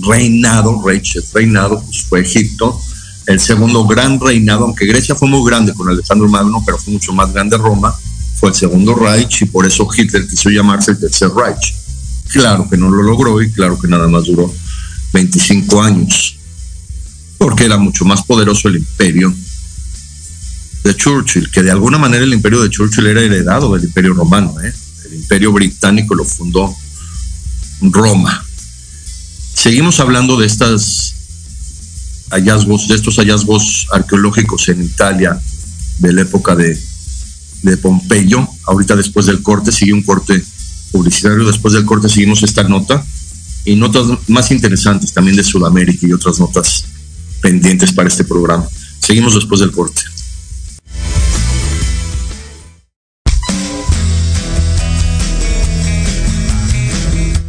[0.00, 2.80] reinado, Reich, el reinado, pues fue Egipto,
[3.26, 7.12] el segundo gran reinado, aunque Grecia fue muy grande con Alejandro Magno, pero fue mucho
[7.12, 7.94] más grande Roma,
[8.34, 11.74] fue el segundo Reich y por eso Hitler quiso llamarse el tercer Reich.
[12.28, 14.52] Claro que no lo logró y claro que nada más duró
[15.12, 16.36] 25 años
[17.44, 19.30] porque era mucho más poderoso el imperio
[20.82, 24.54] de Churchill, que de alguna manera el imperio de Churchill era heredado del imperio romano.
[24.62, 24.72] ¿eh?
[25.04, 26.74] El imperio británico lo fundó
[27.82, 28.42] Roma.
[29.52, 31.16] Seguimos hablando de estas
[32.30, 35.38] hallazgos, de estos hallazgos arqueológicos en Italia
[35.98, 36.80] de la época de,
[37.60, 38.48] de Pompeyo.
[38.64, 40.42] Ahorita después del corte sigue un corte
[40.92, 43.04] publicitario, después del corte seguimos esta nota
[43.66, 46.86] y notas más interesantes también de Sudamérica y otras notas
[47.44, 48.66] pendientes para este programa.
[49.00, 50.00] Seguimos después del corte.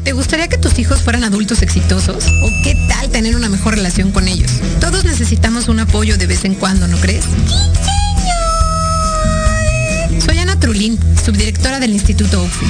[0.04, 2.26] ¿Te gustaría que tus hijos fueran adultos exitosos?
[2.44, 4.52] ¿O qué tal tener una mejor relación con ellos?
[4.82, 7.24] Todos necesitamos un apoyo de vez en cuando, ¿no crees?
[10.94, 12.66] Subdirectora del Instituto OFI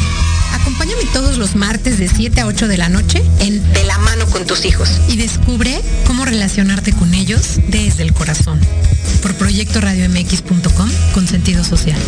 [0.54, 4.26] Acompáñame todos los martes de 7 a 8 de la noche en De la mano
[4.28, 8.60] con tus hijos y descubre cómo relacionarte con ellos desde el corazón.
[9.22, 12.00] Por proyectoradiomx.com con sentido social.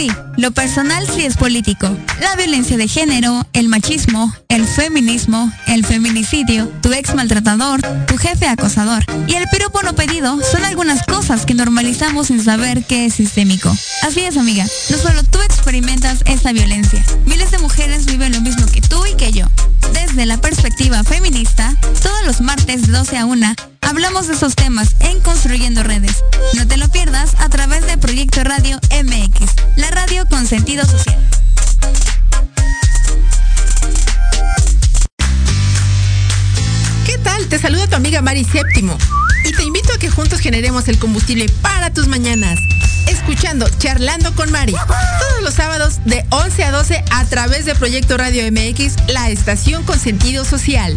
[0.00, 1.86] Sí, lo personal sí es político.
[2.22, 8.46] La violencia de género, el machismo, el feminismo, el feminicidio, tu ex maltratador, tu jefe
[8.46, 13.12] acosador y el piropo no pedido son algunas cosas que normalizamos sin saber que es
[13.16, 13.76] sistémico.
[14.02, 14.64] Así es, amiga.
[14.88, 17.04] No solo tú experimentas esta violencia.
[17.26, 19.44] Miles de mujeres viven lo mismo que tú y que yo.
[19.92, 24.96] Desde la perspectiva feminista, todos los martes de 12 a 1 hablamos de esos temas
[25.00, 26.24] en Construyendo Redes.
[26.54, 31.18] No te lo pierdas a través de Proyecto Radio MX, la radio con sentido social.
[37.04, 37.46] ¿Qué tal?
[37.48, 38.96] Te saluda tu amiga Mari Séptimo
[39.44, 42.58] y te invito a que juntos generemos el combustible para tus mañanas.
[43.06, 48.16] Escuchando Charlando con Mari todos los sábados de 11 a 12 a través de Proyecto
[48.16, 50.96] Radio MX, la estación con sentido social.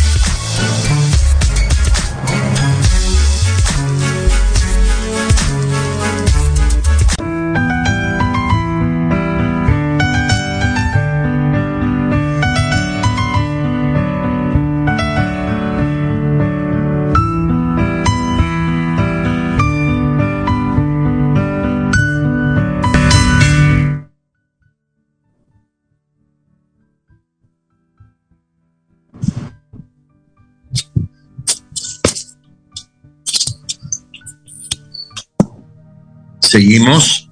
[36.51, 37.29] Seguimos.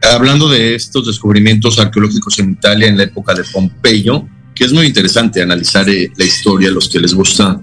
[0.00, 4.86] Hablando de estos descubrimientos arqueológicos en Italia en la época de Pompeyo, que es muy
[4.86, 7.60] interesante analizar eh, la historia, los que les gusta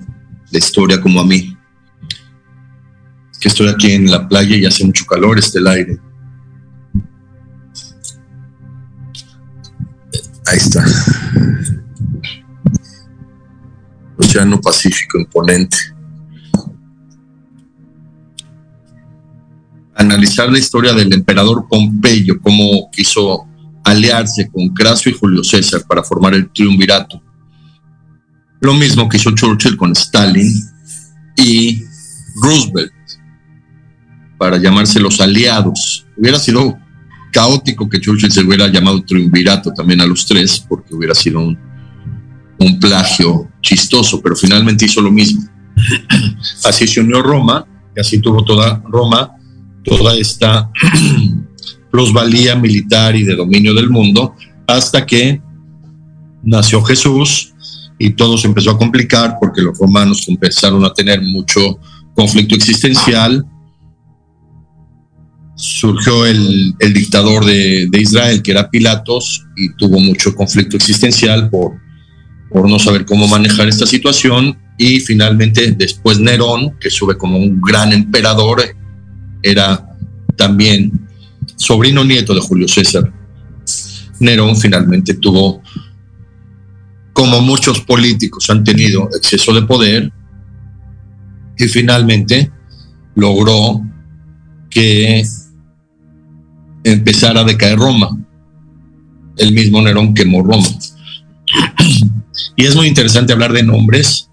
[0.52, 1.58] la historia como a mí,
[3.40, 5.98] que estoy aquí en la playa y hace mucho calor, este el aire.
[10.46, 10.84] Ahí está.
[14.32, 15.78] Océano Pacífico imponente.
[19.94, 23.46] Analizar la historia del emperador Pompeyo, cómo quiso
[23.84, 27.22] aliarse con Craso y Julio César para formar el triunvirato.
[28.62, 30.50] Lo mismo que hizo Churchill con Stalin
[31.36, 31.84] y
[32.41, 32.94] Roosevelt
[34.38, 36.08] para llamarse los aliados.
[36.15, 36.80] Hubiera sido
[37.34, 41.71] caótico que Churchill se hubiera llamado triunvirato también a los tres, porque hubiera sido un
[42.62, 45.41] un plagio chistoso, pero finalmente hizo lo mismo.
[46.63, 49.32] así se unió Roma, y así tuvo toda Roma,
[49.84, 50.69] toda esta
[51.91, 54.36] plusvalía militar y de dominio del mundo,
[54.67, 55.41] hasta que
[56.43, 57.54] nació Jesús
[58.00, 61.80] y todo se empezó a complicar porque los romanos empezaron a tener mucho
[62.15, 63.45] conflicto existencial.
[65.56, 71.74] Surgió el, dictador de, de Israel, que era Pilatos, y tuvo mucho conflicto existencial por
[72.52, 77.62] por no saber cómo manejar esta situación y finalmente después Nerón, que sube como un
[77.62, 78.62] gran emperador,
[79.42, 79.88] era
[80.36, 81.08] también
[81.56, 83.12] sobrino nieto de Julio César.
[84.20, 85.62] Nerón finalmente tuvo,
[87.14, 90.12] como muchos políticos han tenido, exceso de poder
[91.58, 92.52] y finalmente
[93.16, 93.82] logró
[94.70, 95.24] que
[96.84, 98.18] empezara a decaer Roma.
[99.38, 100.68] El mismo Nerón quemó Roma.
[102.62, 104.30] Y es muy interesante hablar de nombres,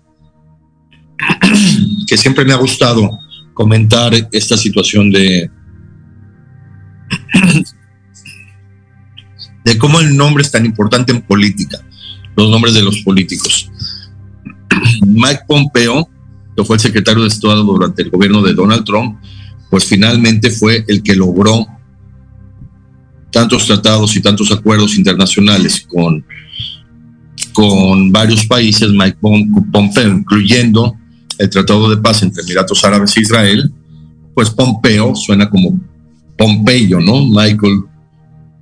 [2.06, 3.10] que siempre me ha gustado
[3.54, 5.50] comentar esta situación de,
[9.64, 11.78] de cómo el nombre es tan importante en política,
[12.36, 13.70] los nombres de los políticos.
[15.06, 16.10] Mike Pompeo,
[16.54, 19.18] que fue el secretario de Estado durante el gobierno de Donald Trump,
[19.70, 21.66] pues finalmente fue el que logró
[23.32, 26.26] tantos tratados y tantos acuerdos internacionales con
[27.58, 30.96] con varios países, Mike Pompeo, incluyendo
[31.38, 33.68] el Tratado de Paz entre Emiratos Árabes e Israel,
[34.32, 35.76] pues Pompeo suena como
[36.36, 37.26] Pompeyo, ¿no?
[37.26, 37.82] Michael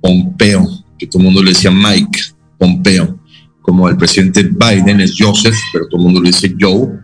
[0.01, 0.67] Pompeo,
[0.97, 2.21] que todo el mundo le decía Mike
[2.57, 3.19] Pompeo,
[3.61, 6.99] como el presidente Biden es Joseph, pero todo el mundo le dice Joe,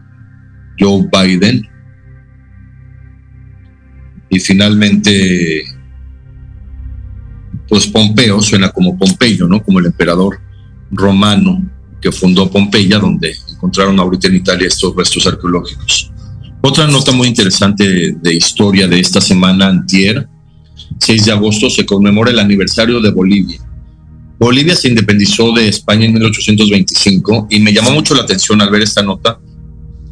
[0.80, 1.62] Joe Biden.
[4.32, 5.62] Y finalmente,
[7.70, 9.62] pues Pompeo suena como Pompeyo, ¿no?
[9.62, 10.40] Como el emperador
[10.90, 11.70] romano
[12.04, 16.12] que fundó Pompeya, donde encontraron ahorita en Italia estos restos arqueológicos.
[16.62, 20.28] Otra nota muy interesante de, historia de esta semana, antier,
[21.00, 23.60] 6 de agosto, se conmemora el aniversario de Bolivia.
[24.38, 28.82] Bolivia se independizó de España en 1825 y me llamó mucho la atención al ver
[28.82, 29.40] esta nota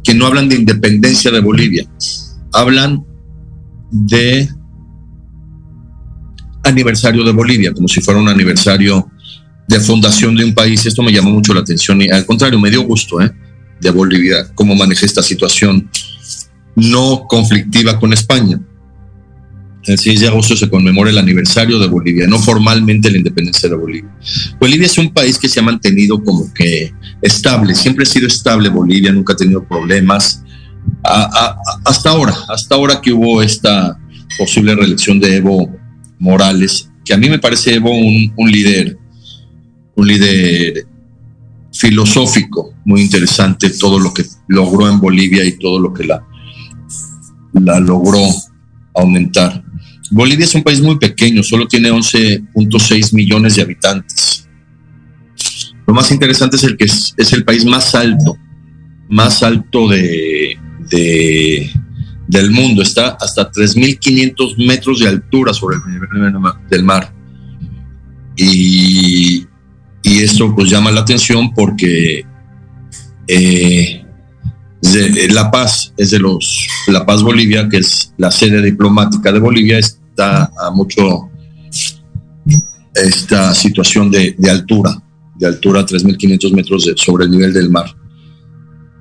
[0.02, 1.86] que no hablan de independencia de Bolivia,
[2.52, 3.04] hablan
[3.90, 4.48] de
[6.64, 9.11] aniversario de Bolivia, como si fuera un aniversario
[9.72, 10.84] de fundación de un país.
[10.84, 13.32] Esto me llamó mucho la atención y al contrario, me dio gusto ¿eh?
[13.80, 15.90] de Bolivia, cómo maneja esta situación
[16.76, 18.60] no conflictiva con España.
[19.84, 23.74] El 6 de agosto se conmemora el aniversario de Bolivia, no formalmente la independencia de
[23.74, 24.10] Bolivia.
[24.60, 28.68] Bolivia es un país que se ha mantenido como que estable, siempre ha sido estable
[28.68, 30.44] Bolivia, nunca ha tenido problemas.
[31.02, 33.98] hasta ahora, hasta ahora que hubo esta
[34.38, 35.68] posible reelección de Evo
[36.18, 38.98] Morales, que a mí me parece Evo un, un líder
[39.96, 40.86] un líder
[41.72, 48.20] filosófico muy interesante, todo lo que logró en Bolivia y todo lo que la logró
[48.94, 49.64] aumentar.
[50.10, 54.46] Bolivia es un país muy pequeño, solo tiene 11.6 millones de habitantes.
[55.86, 58.36] Lo más interesante es el que es, el país más alto,
[59.08, 60.58] más alto de,
[62.28, 62.82] del mundo.
[62.82, 66.32] Está hasta 3.500 metros de altura sobre el nivel
[66.68, 67.10] del mar.
[68.36, 69.46] Y,
[70.24, 72.24] esto pues llama la atención porque
[73.28, 74.04] eh,
[75.30, 79.78] la Paz es de los, La Paz Bolivia, que es la sede diplomática de Bolivia,
[79.78, 81.30] está a mucho
[82.94, 85.02] esta situación de, altura,
[85.36, 87.86] de altura 3.500 metros sobre el nivel del mar.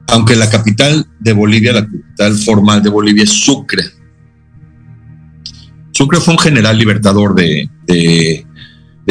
[0.07, 3.83] Aunque la capital de Bolivia, la capital formal de Bolivia es Sucre.
[5.91, 8.45] Sucre fue un general libertador de,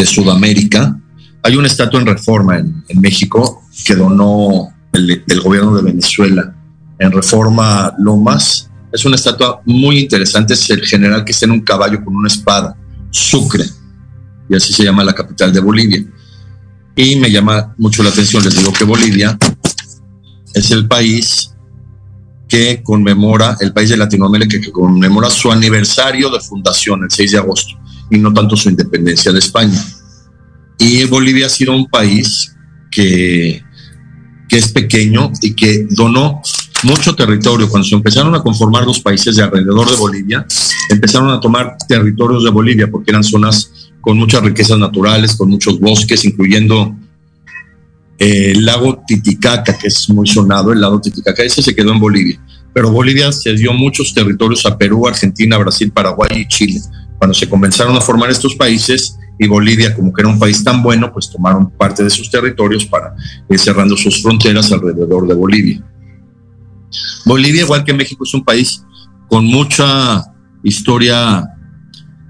[0.04, 0.98] Sudamérica.
[1.42, 6.54] Hay una estatua en reforma en, México que donó el, el, gobierno de Venezuela
[6.98, 8.70] en Reforma Lomas.
[8.92, 10.54] Es una estatua muy interesante.
[10.54, 12.76] Es el general que está en un caballo con una espada,
[13.10, 13.64] Sucre,
[14.48, 16.04] y así se llama la capital de Bolivia.
[16.96, 19.38] Y me llama mucho la atención, les digo que Bolivia
[20.54, 21.54] es el país
[22.48, 27.38] que conmemora, el país de Latinoamérica que conmemora su aniversario de fundación, el 6 de
[27.38, 27.74] agosto,
[28.10, 29.80] y no tanto su independencia de España.
[30.80, 32.56] Y Bolivia ha sido un país
[32.90, 33.62] que,
[34.48, 36.40] es pequeño y que donó
[36.82, 37.68] mucho territorio.
[37.68, 40.46] Cuando se empezaron a conformar los países de alrededor de Bolivia,
[40.88, 45.78] empezaron a tomar territorios de Bolivia porque eran zonas con muchas riquezas naturales, con muchos
[45.78, 46.96] bosques, incluyendo
[48.18, 52.00] eh, el lago Titicaca, que es muy sonado, el lago Titicaca, ese se quedó en
[52.00, 52.40] Bolivia.
[52.72, 56.80] Pero Bolivia se dio muchos territorios a Perú, Argentina, Brasil, Paraguay y Chile.
[57.18, 60.82] Cuando se comenzaron a formar estos países, y Bolivia, como que era un país tan
[60.82, 63.14] bueno, pues tomaron parte de sus territorios para
[63.48, 65.82] ir cerrando sus fronteras alrededor de Bolivia.
[67.24, 68.84] Bolivia, igual que México, es un país
[69.30, 70.22] con mucha
[70.62, 71.42] historia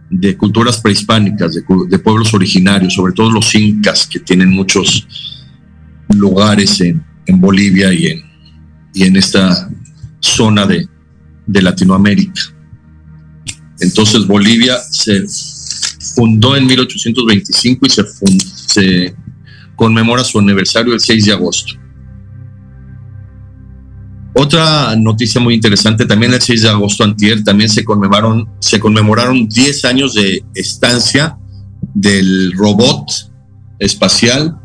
[0.08, 5.04] de culturas prehispánicas, de, pueblos originarios, sobre todo los incas, que tienen muchos
[6.14, 7.04] lugares en,
[7.40, 8.22] Bolivia y en,
[8.94, 9.68] y en esta
[10.20, 10.88] zona de,
[11.48, 12.40] Latinoamérica.
[13.80, 15.24] Entonces Bolivia se
[16.14, 18.04] fundó en 1825 y se,
[18.44, 19.16] se
[19.76, 21.74] conmemora su aniversario el 6 de agosto.
[24.34, 29.48] Otra noticia muy interesante, también el 6 de agosto antier, también se conmemoraron, se conmemoraron
[29.48, 31.36] 10 años de estancia
[31.94, 33.10] del robot
[33.78, 34.56] espacial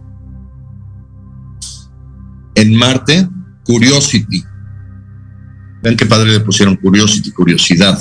[2.55, 3.27] en Marte,
[3.63, 4.43] Curiosity.
[5.81, 7.99] Vean qué padre le pusieron Curiosity, curiosidad.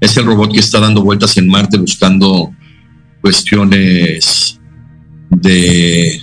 [0.00, 2.52] Es el robot que está dando vueltas en Marte buscando
[3.26, 4.60] cuestiones
[5.30, 6.22] de,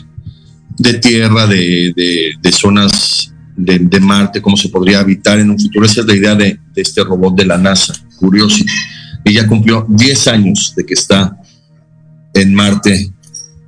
[0.78, 1.94] de tierra, de,
[2.42, 5.86] de zonas de, Marte, cómo se podría habitar en un futuro.
[5.86, 8.72] Esa es la idea de, este robot de la NASA, Curiosity.
[9.26, 11.38] Ya cumplió 10 años de que está
[12.34, 13.12] en Marte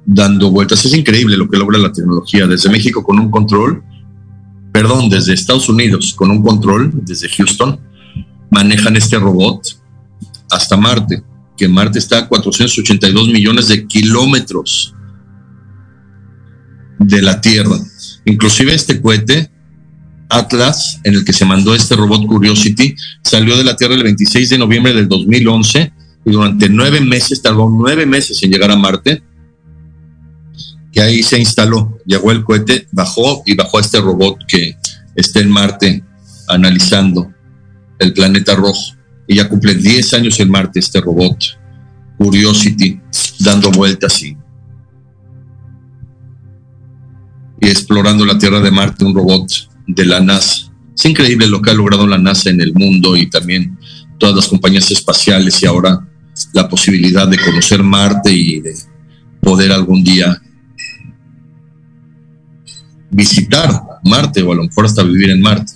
[0.05, 0.85] dando vueltas.
[0.85, 2.47] Es increíble lo que logra la tecnología.
[2.47, 3.83] Desde México con un control,
[4.71, 7.81] perdón, desde Estados Unidos con un control, desde Houston,
[8.49, 9.61] manejan este robot
[10.51, 11.21] hasta Marte,
[11.57, 14.93] que Marte está a 482 millones de kilómetros
[16.99, 17.77] de la Tierra.
[18.25, 19.51] Inclusive este cohete
[20.29, 24.49] Atlas, en el que se mandó este robot Curiosity, salió de la Tierra el 26
[24.49, 25.93] de noviembre del 2011
[26.25, 29.21] y durante nueve meses, tardó nueve meses en llegar a Marte,
[30.95, 34.77] y ahí se instaló, llegó el cohete, bajó y bajó a este robot que
[35.13, 36.03] está en Marte
[36.47, 37.33] analizando
[37.99, 38.94] el planeta rojo.
[39.27, 41.37] Y ya cumple 10 años en Marte este robot,
[42.17, 42.99] Curiosity,
[43.39, 44.37] dando vueltas y,
[47.59, 49.49] y explorando la Tierra de Marte, un robot
[49.87, 50.71] de la NASA.
[50.95, 53.77] Es increíble lo que ha logrado la NASA en el mundo y también
[54.17, 56.07] todas las compañías espaciales y ahora
[56.53, 58.73] la posibilidad de conocer Marte y de
[59.41, 60.41] poder algún día
[63.11, 65.71] visitar Marte o a lo mejor hasta vivir en Marte.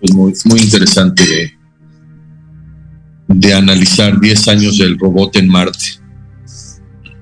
[0.00, 1.53] Es muy, muy interesante de,
[3.28, 5.84] de analizar 10 años del robot en Marte.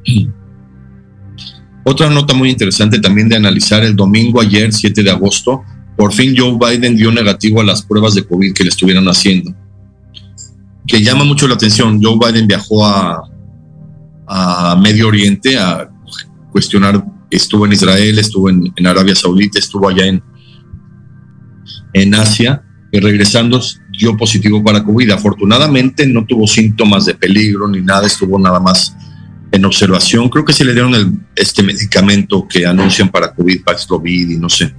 [1.84, 5.62] Otra nota muy interesante también de analizar el domingo ayer, 7 de agosto,
[5.96, 9.54] por fin Joe Biden dio negativo a las pruebas de COVID que le estuvieron haciendo.
[10.86, 12.00] Que llama mucho la atención.
[12.02, 13.22] Joe Biden viajó a,
[14.26, 15.90] a Medio Oriente a
[16.50, 20.22] cuestionar, estuvo en Israel, estuvo en, en Arabia Saudita, estuvo allá en,
[21.92, 23.60] en Asia y regresando
[23.98, 25.10] dio positivo para COVID.
[25.10, 28.96] Afortunadamente no tuvo síntomas de peligro ni nada, estuvo nada más
[29.50, 30.28] en observación.
[30.28, 34.48] Creo que se le dieron el, este medicamento que anuncian para COVID, Paxlovid y no
[34.48, 34.74] sé.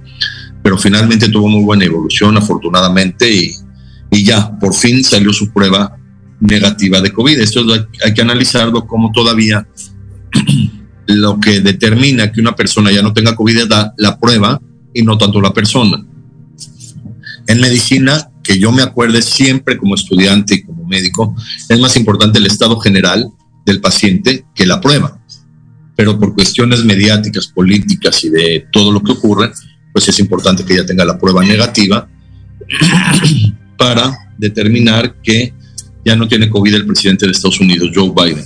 [0.62, 3.52] Pero finalmente tuvo muy buena evolución, afortunadamente, y,
[4.10, 5.96] y ya, por fin salió su prueba
[6.40, 7.38] negativa de COVID.
[7.38, 7.64] Esto
[8.04, 9.66] hay que analizarlo como todavía
[11.06, 14.60] lo que determina que una persona ya no tenga COVID es la, la prueba
[14.92, 16.04] y no tanto la persona.
[17.46, 21.34] En medicina, que yo me acuerde siempre como estudiante y como médico,
[21.68, 23.30] es más importante el estado general
[23.64, 25.18] del paciente que la prueba.
[25.96, 29.50] Pero por cuestiones mediáticas, políticas y de todo lo que ocurre,
[29.92, 32.08] pues es importante que ella tenga la prueba negativa
[33.78, 35.54] para determinar que
[36.04, 38.44] ya no tiene COVID el presidente de Estados Unidos, Joe Biden.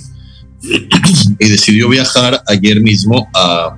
[1.39, 3.75] y decidió viajar ayer mismo a,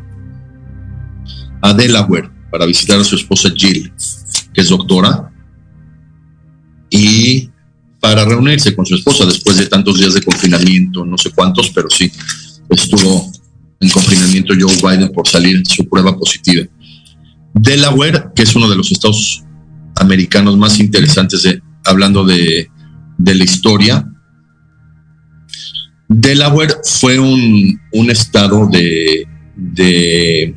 [1.62, 3.92] a Delaware para visitar a su esposa Jill,
[4.54, 5.31] que es doctora,
[6.92, 7.50] y
[8.00, 11.90] para reunirse con su esposa después de tantos días de confinamiento, no sé cuántos, pero
[11.90, 12.12] sí,
[12.70, 13.32] estuvo
[13.80, 16.66] en confinamiento Joe Biden por salir su prueba positiva.
[17.54, 19.44] Delaware, que es uno de los estados
[19.96, 22.70] americanos más interesantes de, hablando de,
[23.18, 24.08] de la historia.
[26.08, 29.26] Delaware fue un, un estado de,
[29.56, 30.56] de,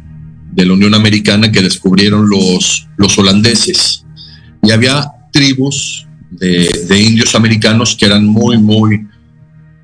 [0.53, 4.05] de, la Unión Americana que descubrieron los, los holandeses.
[4.63, 6.07] Y había tribus
[6.39, 9.07] de, de, indios americanos que eran muy, muy,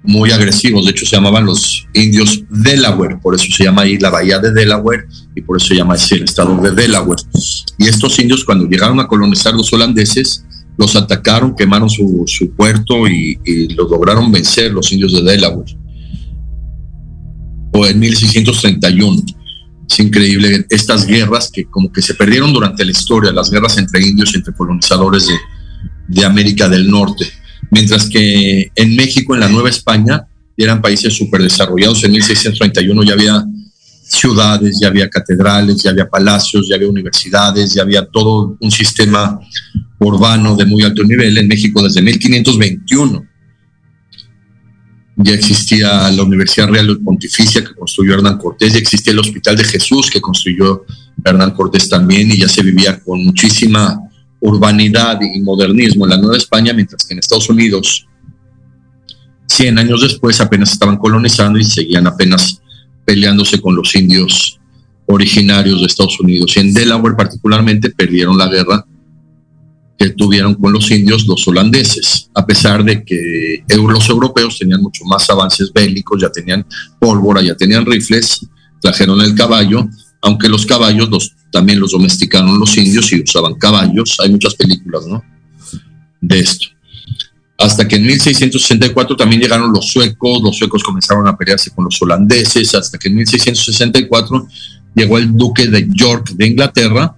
[0.02, 0.84] muy agresivos.
[0.84, 4.52] De hecho, se llamaban los indios Delaware, por eso se llama ahí la bahía de
[4.52, 7.22] Delaware y por eso se llama así el estado de Delaware.
[7.78, 10.44] Y estos indios, cuando llegaron a colonizar los holandeses,
[10.76, 15.76] los atacaron, quemaron su, su puerto y, y, los lograron vencer los indios de Delaware.
[17.72, 19.22] O en 1631.
[19.88, 24.00] Es increíble estas guerras que como que se perdieron durante la historia, las guerras entre
[24.06, 25.34] indios y entre colonizadores de,
[26.10, 27.24] de América del Norte.
[27.70, 32.02] Mientras que en México, en la Nueva España, eran países súper desarrollados.
[32.04, 33.44] En 1631 ya había
[34.02, 39.38] ciudades, ya había catedrales, ya había palacios, ya había universidades, ya había todo un sistema
[40.00, 43.24] urbano de muy alto nivel en México desde 1521.
[45.16, 49.64] Ya existía la Universidad Real Pontificia que construyó Hernán Cortés, ya existía el Hospital de
[49.64, 50.84] Jesús que construyó
[51.24, 54.09] Hernán Cortés también y ya se vivía con muchísima
[54.40, 58.06] urbanidad y modernismo en la Nueva España, mientras que en Estados Unidos,
[59.46, 62.62] 100 años después, apenas estaban colonizando y seguían apenas
[63.04, 64.58] peleándose con los indios
[65.06, 66.56] originarios de Estados Unidos.
[66.56, 68.84] Y en Delaware particularmente perdieron la guerra
[69.98, 75.04] que tuvieron con los indios los holandeses, a pesar de que los europeos tenían mucho
[75.04, 76.64] más avances bélicos, ya tenían
[76.98, 78.46] pólvora, ya tenían rifles,
[78.80, 79.86] trajeron el caballo,
[80.22, 85.06] aunque los caballos los, también los domesticaron los indios y usaban caballos, hay muchas películas,
[85.06, 85.22] ¿no?
[86.20, 86.68] De esto.
[87.58, 92.00] Hasta que en 1664 también llegaron los suecos, los suecos comenzaron a pelearse con los
[92.00, 94.48] holandeses, hasta que en 1664
[94.94, 97.16] llegó el duque de York de Inglaterra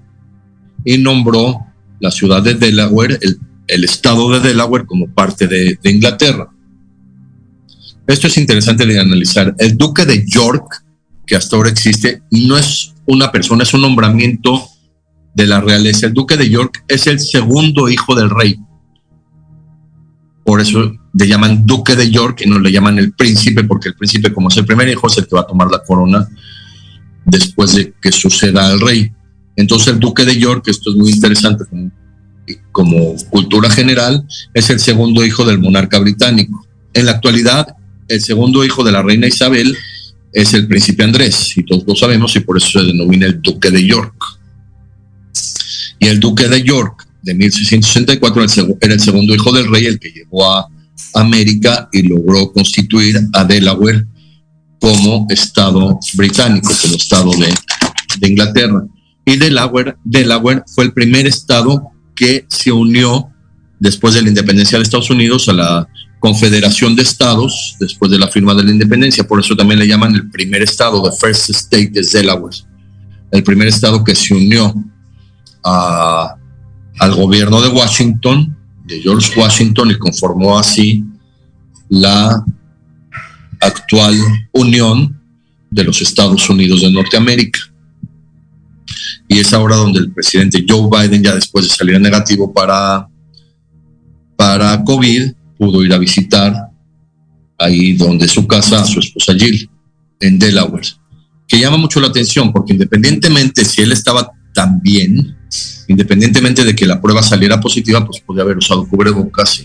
[0.84, 1.66] y nombró
[2.00, 3.20] la ciudad de Delaware,
[3.68, 6.50] el, estado de Delaware como parte de, de, Inglaterra.
[8.08, 9.54] Esto es interesante de analizar.
[9.58, 10.84] El duque de York,
[11.24, 14.62] que hasta ahora existe, no es una persona, es un nombramiento
[15.34, 16.06] de la realeza.
[16.06, 18.58] El duque de York es el segundo hijo del rey.
[20.44, 23.94] Por eso le llaman duque de York y no le llaman el príncipe, porque el
[23.94, 26.28] príncipe, como es el primer hijo, es el que va a tomar la corona
[27.24, 29.12] después de que suceda al rey.
[29.56, 31.90] Entonces el duque de York, esto es muy interesante como,
[32.72, 36.66] como, cultura general, es el segundo hijo del monarca británico.
[36.94, 37.76] En la actualidad,
[38.08, 39.76] el segundo hijo de la reina Isabel
[40.32, 43.70] es el príncipe Andrés, y todos lo sabemos, y por eso se denomina el duque
[43.70, 44.14] de York.
[45.98, 48.42] Y el duque de York de 1664
[48.80, 50.68] era el segundo hijo del rey, el que llegó a
[51.14, 54.06] América y logró constituir a Delaware
[54.80, 57.54] como estado británico, como estado de,
[58.18, 58.82] de Inglaterra
[59.24, 63.28] y Delaware, Delaware fue el primer estado que se unió
[63.78, 65.88] después de la independencia de Estados Unidos a la
[66.22, 69.26] Confederación de Estados, después de la firma de la independencia.
[69.26, 72.56] Por eso también le llaman el primer estado, the first state de Delaware.
[73.32, 74.72] El primer estado que se unió
[75.64, 76.36] a,
[77.00, 81.04] al gobierno de Washington, de George Washington, y conformó así
[81.88, 82.44] la
[83.60, 84.16] actual
[84.52, 85.20] unión
[85.70, 87.58] de los Estados Unidos de Norteamérica
[89.32, 93.08] y es ahora donde el presidente Joe Biden, ya después de salir negativo para,
[94.36, 95.32] para COVID,
[95.62, 96.52] pudo ir a visitar
[97.56, 99.70] ahí donde su casa su esposa Jill,
[100.18, 100.88] en Delaware,
[101.46, 105.36] que llama mucho la atención porque independientemente si él estaba tan bien,
[105.86, 109.64] independientemente de que la prueba saliera positiva, pues podía haber usado cubrebocas.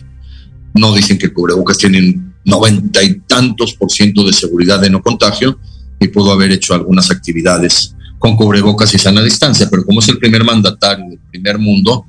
[0.76, 5.60] No dicen que cubrebocas tienen noventa y tantos por ciento de seguridad de no contagio
[6.00, 10.20] y pudo haber hecho algunas actividades con cubrebocas y sana distancia, pero como es el
[10.20, 12.06] primer mandatario del primer mundo,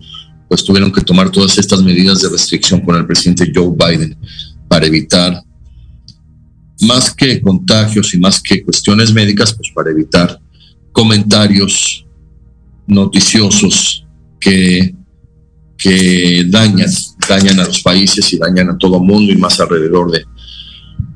[0.49, 4.17] pues tuvieron que tomar todas estas medidas de restricción con el presidente Joe Biden
[4.67, 5.43] para evitar,
[6.81, 10.41] más que contagios y más que cuestiones médicas, pues para evitar
[10.93, 12.07] comentarios
[12.87, 14.07] noticiosos
[14.41, 14.95] que,
[15.77, 16.91] que dañan,
[17.29, 20.25] dañan a los países y dañan a todo el mundo y más alrededor de,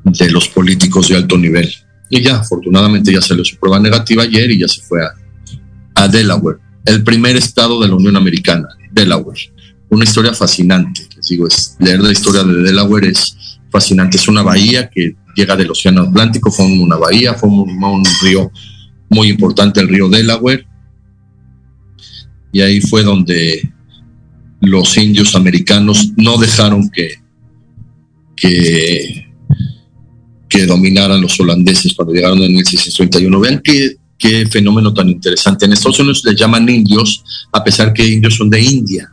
[0.03, 1.73] de los políticos de alto nivel.
[2.09, 5.09] Y ya, afortunadamente ya salió su prueba negativa ayer y ya se fue a,
[5.95, 9.51] a Delaware, el primer estado de la Unión Americana, Delaware.
[9.89, 14.17] Una historia fascinante, les digo, es, leer la historia de Delaware es fascinante.
[14.17, 18.51] Es una bahía que llega del Océano Atlántico, fue una bahía, fue un, río
[19.09, 20.65] muy importante, el río Delaware.
[22.51, 23.69] Y ahí fue donde
[24.61, 27.15] los indios americanos no dejaron que,
[28.35, 29.27] que,
[30.47, 33.39] que dominaran los holandeses cuando llegaron en 1631.
[33.39, 35.65] Vean qué, qué fenómeno tan interesante.
[35.65, 39.11] En Estados Unidos les llaman indios, a pesar que indios son de India.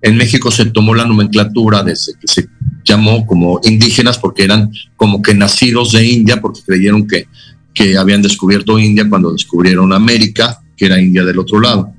[0.00, 2.48] En México se tomó la nomenclatura desde que se
[2.82, 7.26] llamó como indígenas porque eran como que nacidos de India, porque creyeron que,
[7.74, 11.92] que habían descubierto India cuando descubrieron América, que era India del otro lado.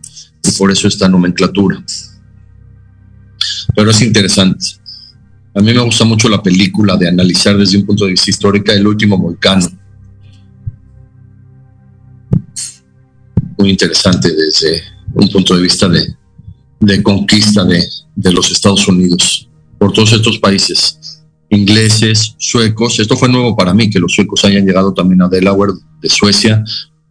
[0.43, 1.83] Y por eso esta nomenclatura.
[3.75, 4.65] Pero es interesante.
[5.53, 8.71] A mí me gusta mucho la película de analizar desde un punto de vista histórico
[8.71, 9.61] el último volcán.
[13.61, 14.81] Muy interesante desde
[15.13, 16.15] un punto de vista de,
[16.79, 19.47] de conquista de, de los Estados Unidos
[19.77, 22.99] por todos estos países, ingleses, suecos.
[22.99, 26.63] Esto fue nuevo para mí, que los suecos hayan llegado también a Delaware de Suecia.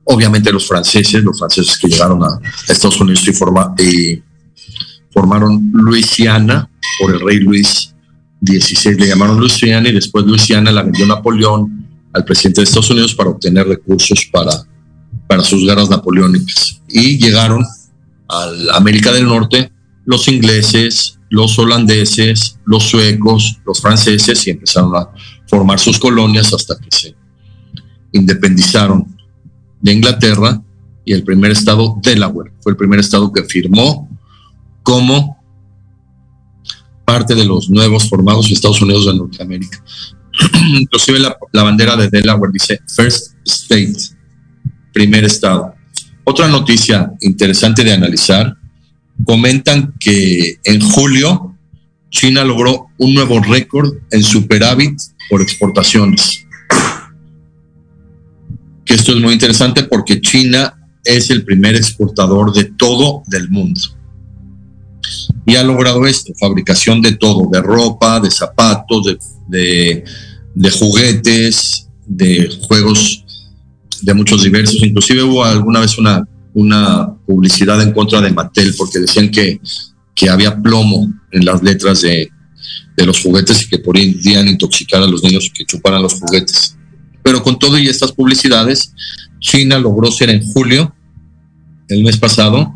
[0.03, 4.21] Obviamente los franceses, los franceses que llegaron a Estados Unidos y, forma, y
[5.13, 7.95] formaron Luisiana por el rey Luis
[8.43, 13.15] XVI, le llamaron Luisiana y después Luisiana la vendió Napoleón al presidente de Estados Unidos
[13.15, 14.51] para obtener recursos para,
[15.31, 16.83] para sus guerras napoleónicas.
[16.89, 17.65] Y llegaron
[18.29, 19.71] a América del Norte
[20.05, 25.09] los ingleses, los holandeses, los suecos, los franceses y empezaron a
[25.47, 27.15] formar sus colonias hasta que se
[28.11, 29.07] independizaron
[29.81, 30.61] de Inglaterra
[31.05, 34.09] y el primer estado, Delaware, fue el primer estado que firmó
[34.83, 35.41] como
[37.05, 39.81] parte de los nuevos formados Estados Unidos de Norteamérica.
[40.81, 44.20] Inclusive la, la bandera de Delaware dice First State,
[44.93, 45.75] primer estado.
[46.25, 48.57] Otra noticia interesante de analizar,
[49.25, 51.57] comentan que en julio
[52.11, 56.47] China logró un nuevo récord en superávit por exportaciones.
[58.85, 63.81] Que esto es muy interesante porque China es el primer exportador de todo del mundo.
[65.47, 69.19] Y ha logrado esto, fabricación de todo, de ropa, de zapatos, de,
[69.49, 70.05] de,
[70.55, 73.25] de juguetes, de juegos
[74.03, 74.83] de muchos diversos.
[74.83, 79.61] Inclusive hubo alguna vez una, una publicidad en contra de Mattel porque decían que,
[80.15, 82.31] que había plomo en las letras de,
[82.97, 86.77] de los juguetes y que podían intoxicar a los niños que chuparan los juguetes.
[87.23, 88.93] Pero con todo y estas publicidades,
[89.41, 90.95] China logró ser en julio,
[91.89, 92.73] el mes pasado,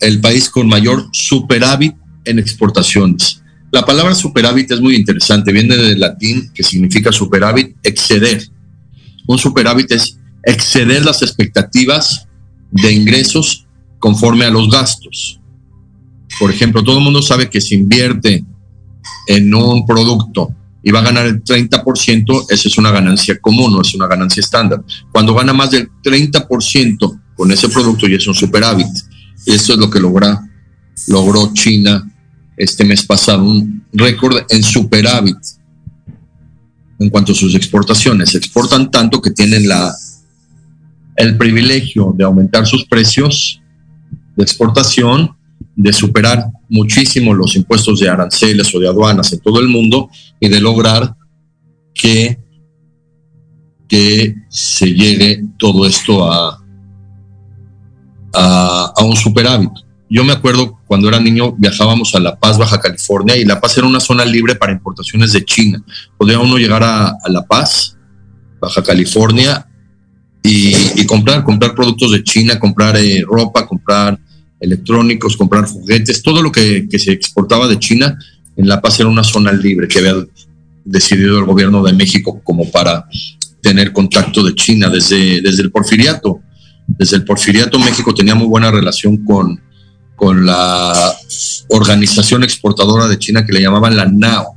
[0.00, 3.42] el país con mayor superávit en exportaciones.
[3.70, 8.42] La palabra superávit es muy interesante, viene del latín que significa superávit, exceder.
[9.26, 10.17] Un superávit es
[10.48, 12.26] exceder las expectativas
[12.70, 13.66] de ingresos
[13.98, 15.40] conforme a los gastos.
[16.38, 18.44] Por ejemplo, todo el mundo sabe que si invierte
[19.26, 23.82] en un producto y va a ganar el 30%, esa es una ganancia común, no
[23.82, 24.82] es una ganancia estándar.
[25.12, 28.86] Cuando gana más del 30% con ese producto ya es un superávit.
[29.44, 30.40] Y eso es lo que logra,
[31.08, 32.10] logró China
[32.56, 35.36] este mes pasado, un récord en superávit
[36.98, 38.34] en cuanto a sus exportaciones.
[38.34, 39.94] Exportan tanto que tienen la,
[41.18, 43.60] el privilegio de aumentar sus precios
[44.36, 45.36] de exportación,
[45.74, 50.08] de superar muchísimo los impuestos de aranceles o de aduanas en todo el mundo
[50.38, 51.16] y de lograr
[51.92, 52.38] que,
[53.88, 56.62] que se llegue todo esto a,
[58.32, 59.72] a, un superávit.
[60.08, 63.76] Yo me acuerdo cuando era niño viajábamos a La Paz, Baja California, y La Paz
[63.76, 65.82] era una zona libre para importaciones de China.
[66.16, 67.96] Podía uno llegar a La Paz,
[68.60, 69.67] Baja California,
[70.50, 74.18] y, comprar, comprar productos de China, comprar eh, ropa, comprar
[74.60, 78.18] electrónicos, comprar juguetes, todo lo que, que, se exportaba de China
[78.56, 80.14] en La Paz era una zona libre que había
[80.84, 83.06] decidido el gobierno de México como para
[83.60, 86.40] tener contacto de China desde, desde el porfiriato.
[86.86, 89.60] Desde el porfiriato México tenía muy buena relación con,
[90.16, 91.14] con la
[91.68, 94.56] organización exportadora de China que le llamaban la NAO.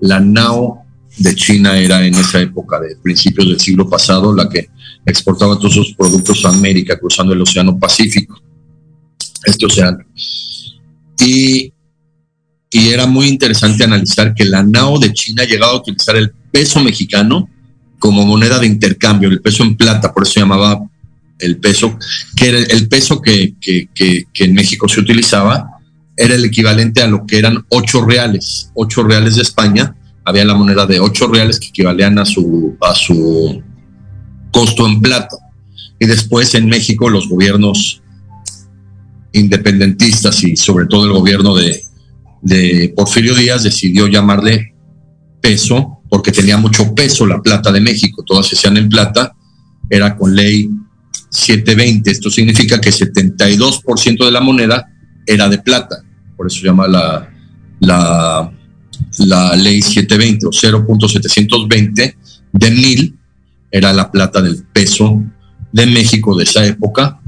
[0.00, 0.79] La NAO
[1.20, 4.70] de China era en esa época de principios del siglo pasado la que
[5.04, 8.40] exportaba todos sus productos a América cruzando el Océano Pacífico,
[9.44, 9.98] este océano.
[11.18, 11.72] Y,
[12.70, 16.32] y era muy interesante analizar que la NAO de China ha llegado a utilizar el
[16.50, 17.50] peso mexicano
[17.98, 20.80] como moneda de intercambio, el peso en plata, por eso se llamaba
[21.38, 21.98] el peso,
[22.34, 25.68] que era el peso que, que, que, que en México se utilizaba,
[26.16, 29.94] era el equivalente a lo que eran ocho reales, ocho reales de España,
[30.30, 33.62] había la moneda de ocho reales que equivalían a su, a su
[34.52, 35.36] costo en plata.
[35.98, 38.02] Y después en México los gobiernos
[39.32, 41.82] independentistas y sobre todo el gobierno de,
[42.42, 44.74] de Porfirio Díaz decidió llamarle
[45.40, 49.32] peso porque tenía mucho peso la plata de México, todas se hacían en plata,
[49.88, 50.68] era con ley
[51.30, 54.88] 720, esto significa que 72% de la moneda
[55.24, 56.02] era de plata,
[56.36, 57.30] por eso se llama la,
[57.78, 58.52] la,
[59.18, 62.14] la ley 720 o 0.720
[62.52, 63.16] de mil,
[63.70, 65.22] era la plata del peso
[65.72, 67.20] de México de esa época,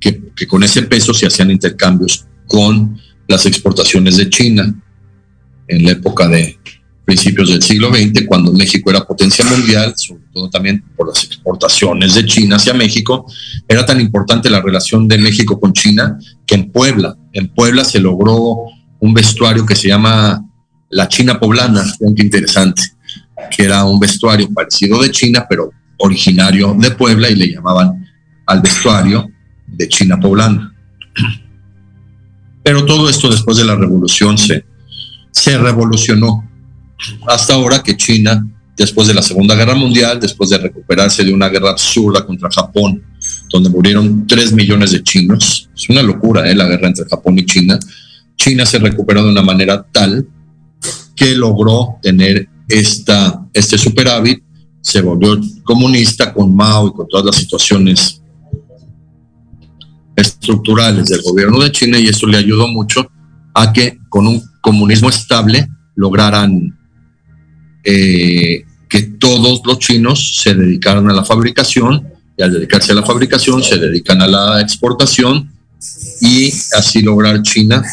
[0.00, 4.74] que, con ese peso se hacían intercambios con las exportaciones de China
[5.68, 6.58] en la época de
[7.04, 12.14] principios del siglo XX, cuando México era potencia mundial, sobre todo también por las exportaciones
[12.14, 13.26] de China hacia México,
[13.68, 18.00] era tan importante la relación de México con China que en Puebla, en Puebla se
[18.00, 18.64] logró
[19.00, 20.44] un vestuario que se llama
[20.90, 22.82] la China poblana, qué interesante,
[23.50, 28.06] que era un vestuario parecido de China, pero originario de Puebla y le llamaban
[28.46, 29.30] al vestuario
[29.66, 30.74] de China poblana.
[32.62, 34.64] Pero todo esto después de la revolución se,
[35.30, 36.48] se revolucionó
[37.26, 41.48] hasta ahora que China, después de la Segunda Guerra Mundial, después de recuperarse de una
[41.48, 43.02] guerra absurda contra Japón,
[43.48, 46.54] donde murieron 3 millones de chinos, es una locura ¿eh?
[46.54, 47.78] la guerra entre Japón y China,
[48.36, 50.26] China se recuperó de una manera tal
[51.20, 54.42] que logró tener esta, este superávit,
[54.80, 58.22] se volvió comunista con Mao y con todas las situaciones
[60.16, 63.06] estructurales del gobierno de China y eso le ayudó mucho
[63.52, 66.78] a que con un comunismo estable lograran
[67.84, 72.08] eh, que todos los chinos se dedicaran a la fabricación
[72.38, 75.52] y al dedicarse a la fabricación se dedican a la exportación
[76.22, 77.84] y así lograr China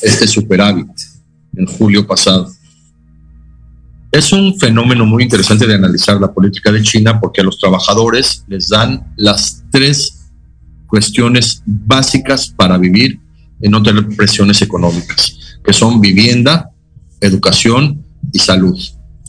[0.00, 0.88] este superávit
[1.54, 2.50] en julio pasado.
[4.12, 8.44] Es un fenómeno muy interesante de analizar la política de China porque a los trabajadores
[8.46, 10.30] les dan las tres
[10.86, 13.18] cuestiones básicas para vivir
[13.58, 16.68] y no tener presiones económicas, que son vivienda,
[17.22, 18.78] educación y salud.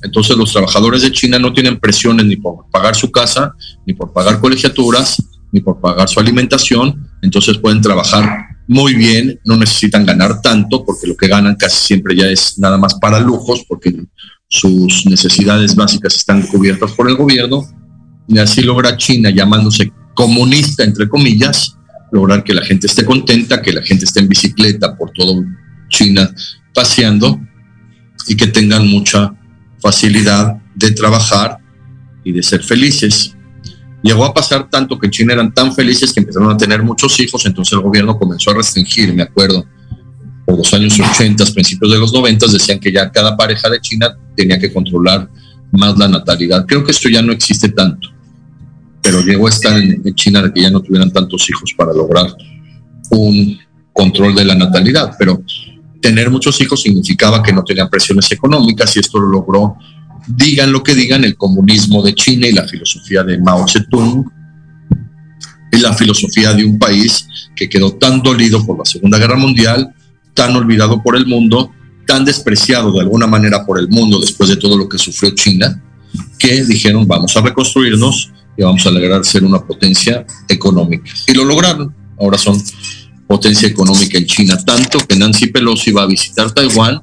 [0.02, 3.54] Entonces los trabajadores de China no tienen presiones ni por pagar su casa,
[3.86, 5.24] ni por pagar colegiaturas,
[5.54, 11.08] ni por pagar su alimentación, entonces pueden trabajar muy bien, no necesitan ganar tanto, porque
[11.08, 13.94] lo que ganan casi siempre ya es nada más para lujos, porque
[14.54, 17.68] sus necesidades básicas están cubiertas por el gobierno,
[18.28, 21.76] y así logra China, llamándose comunista, entre comillas,
[22.12, 25.44] lograr que la gente esté contenta, que la gente esté en bicicleta por todo
[25.90, 26.32] China
[26.72, 27.42] paseando
[28.28, 29.34] y que tengan mucha
[29.80, 31.58] facilidad de trabajar
[32.24, 33.36] y de ser felices.
[34.04, 37.20] Llegó a pasar tanto que en China eran tan felices que empezaron a tener muchos
[37.20, 39.66] hijos, entonces el gobierno comenzó a restringir, me acuerdo,
[40.46, 44.16] por los años 80, principios de los 90, decían que ya cada pareja de China
[44.36, 45.30] tenía que controlar
[45.72, 46.66] más la natalidad.
[46.68, 48.10] Creo que esto ya no existe tanto,
[49.02, 52.28] pero llegó a estar en, China de que ya no tuvieran tantos hijos para lograr
[53.10, 53.58] un
[53.92, 55.42] control de la natalidad, pero
[56.02, 59.78] tener muchos hijos significaba que no tenían presiones económicas y esto lo logró,
[60.28, 64.26] digan lo que digan, el comunismo de China y la filosofía de Mao Zedong
[65.72, 69.94] y la filosofía de un país que quedó tan dolido por la Segunda Guerra Mundial,
[70.34, 71.72] tan olvidado por el mundo,
[72.08, 75.82] tan despreciado de alguna manera por el mundo después de todo lo que sufrió China,
[76.38, 81.12] que dijeron vamos a reconstruirnos y vamos a lograr ser una potencia económica.
[81.28, 81.94] Y lo lograron.
[82.20, 82.62] Ahora son
[83.28, 87.02] potencia económica en China, tanto que Nancy Pelosi va a visitar Taiwán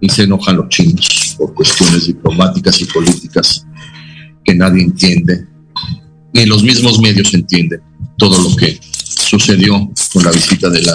[0.00, 3.66] y se enojan los chinos por cuestiones diplomáticas y políticas
[4.44, 5.46] que nadie entiende,
[6.34, 7.80] ni los mismos medios entienden
[8.18, 10.94] todo lo que sucedió con la visita de la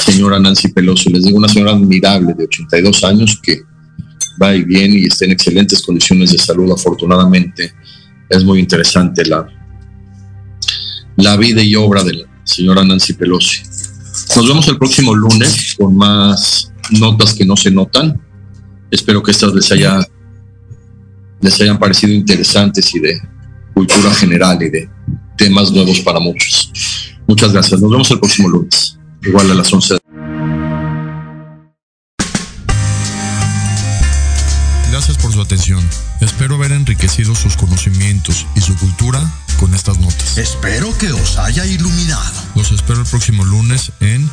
[0.00, 1.10] señora Nancy Pelosi.
[1.10, 3.62] Les digo, una señora admirable de 82 años que
[4.40, 7.72] va y viene y está en excelentes condiciones de salud, afortunadamente.
[8.28, 9.46] Es muy interesante la,
[11.16, 13.62] la vida y obra de la señora Nancy Pelosi.
[14.36, 18.20] Nos vemos el próximo lunes con más notas que no se notan.
[18.90, 20.00] Espero que estas les, haya,
[21.40, 23.20] les hayan parecido interesantes y de
[23.74, 24.88] cultura general y de
[25.36, 26.72] temas nuevos para muchos.
[27.26, 27.80] Muchas gracias.
[27.80, 29.98] Nos vemos el próximo lunes, igual a las 11.
[34.90, 35.86] Gracias por su atención.
[36.20, 39.20] Espero haber enriquecido sus conocimientos y su cultura
[39.58, 40.36] con estas notas.
[40.36, 42.32] Espero que os haya iluminado.
[42.54, 44.28] Los espero el próximo lunes en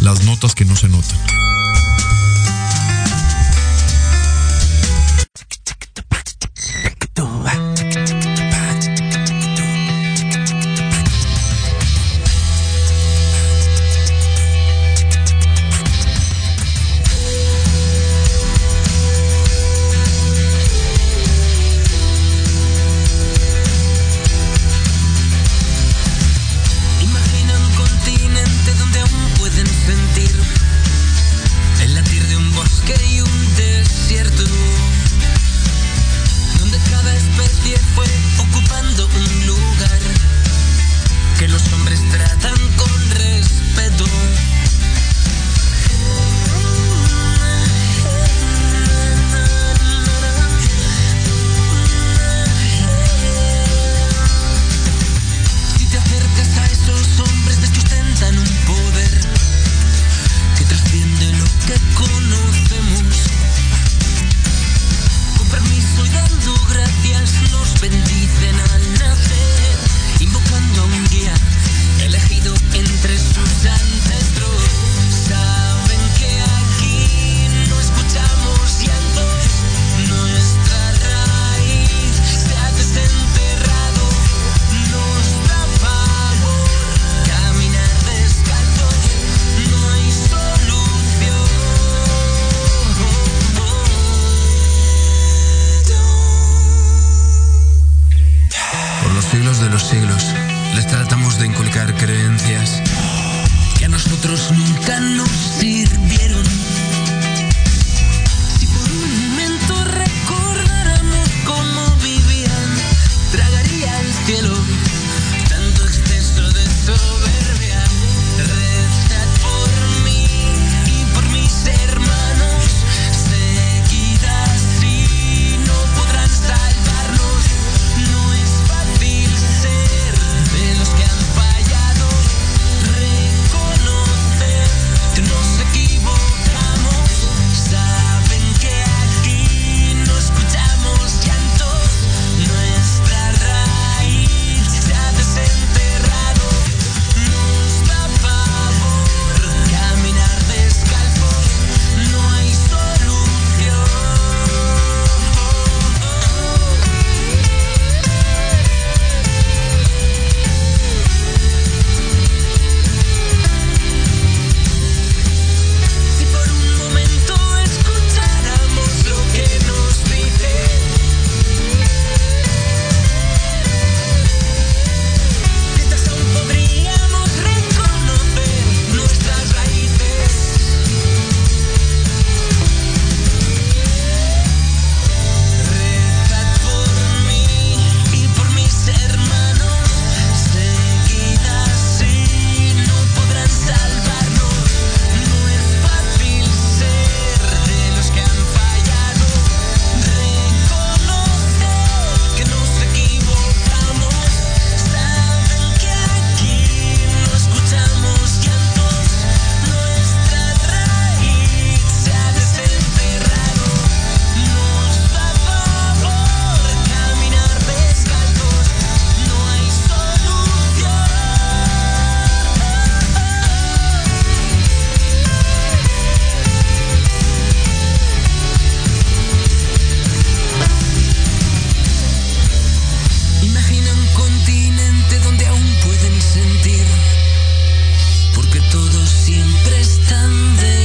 [0.00, 1.18] las notas que no se notan.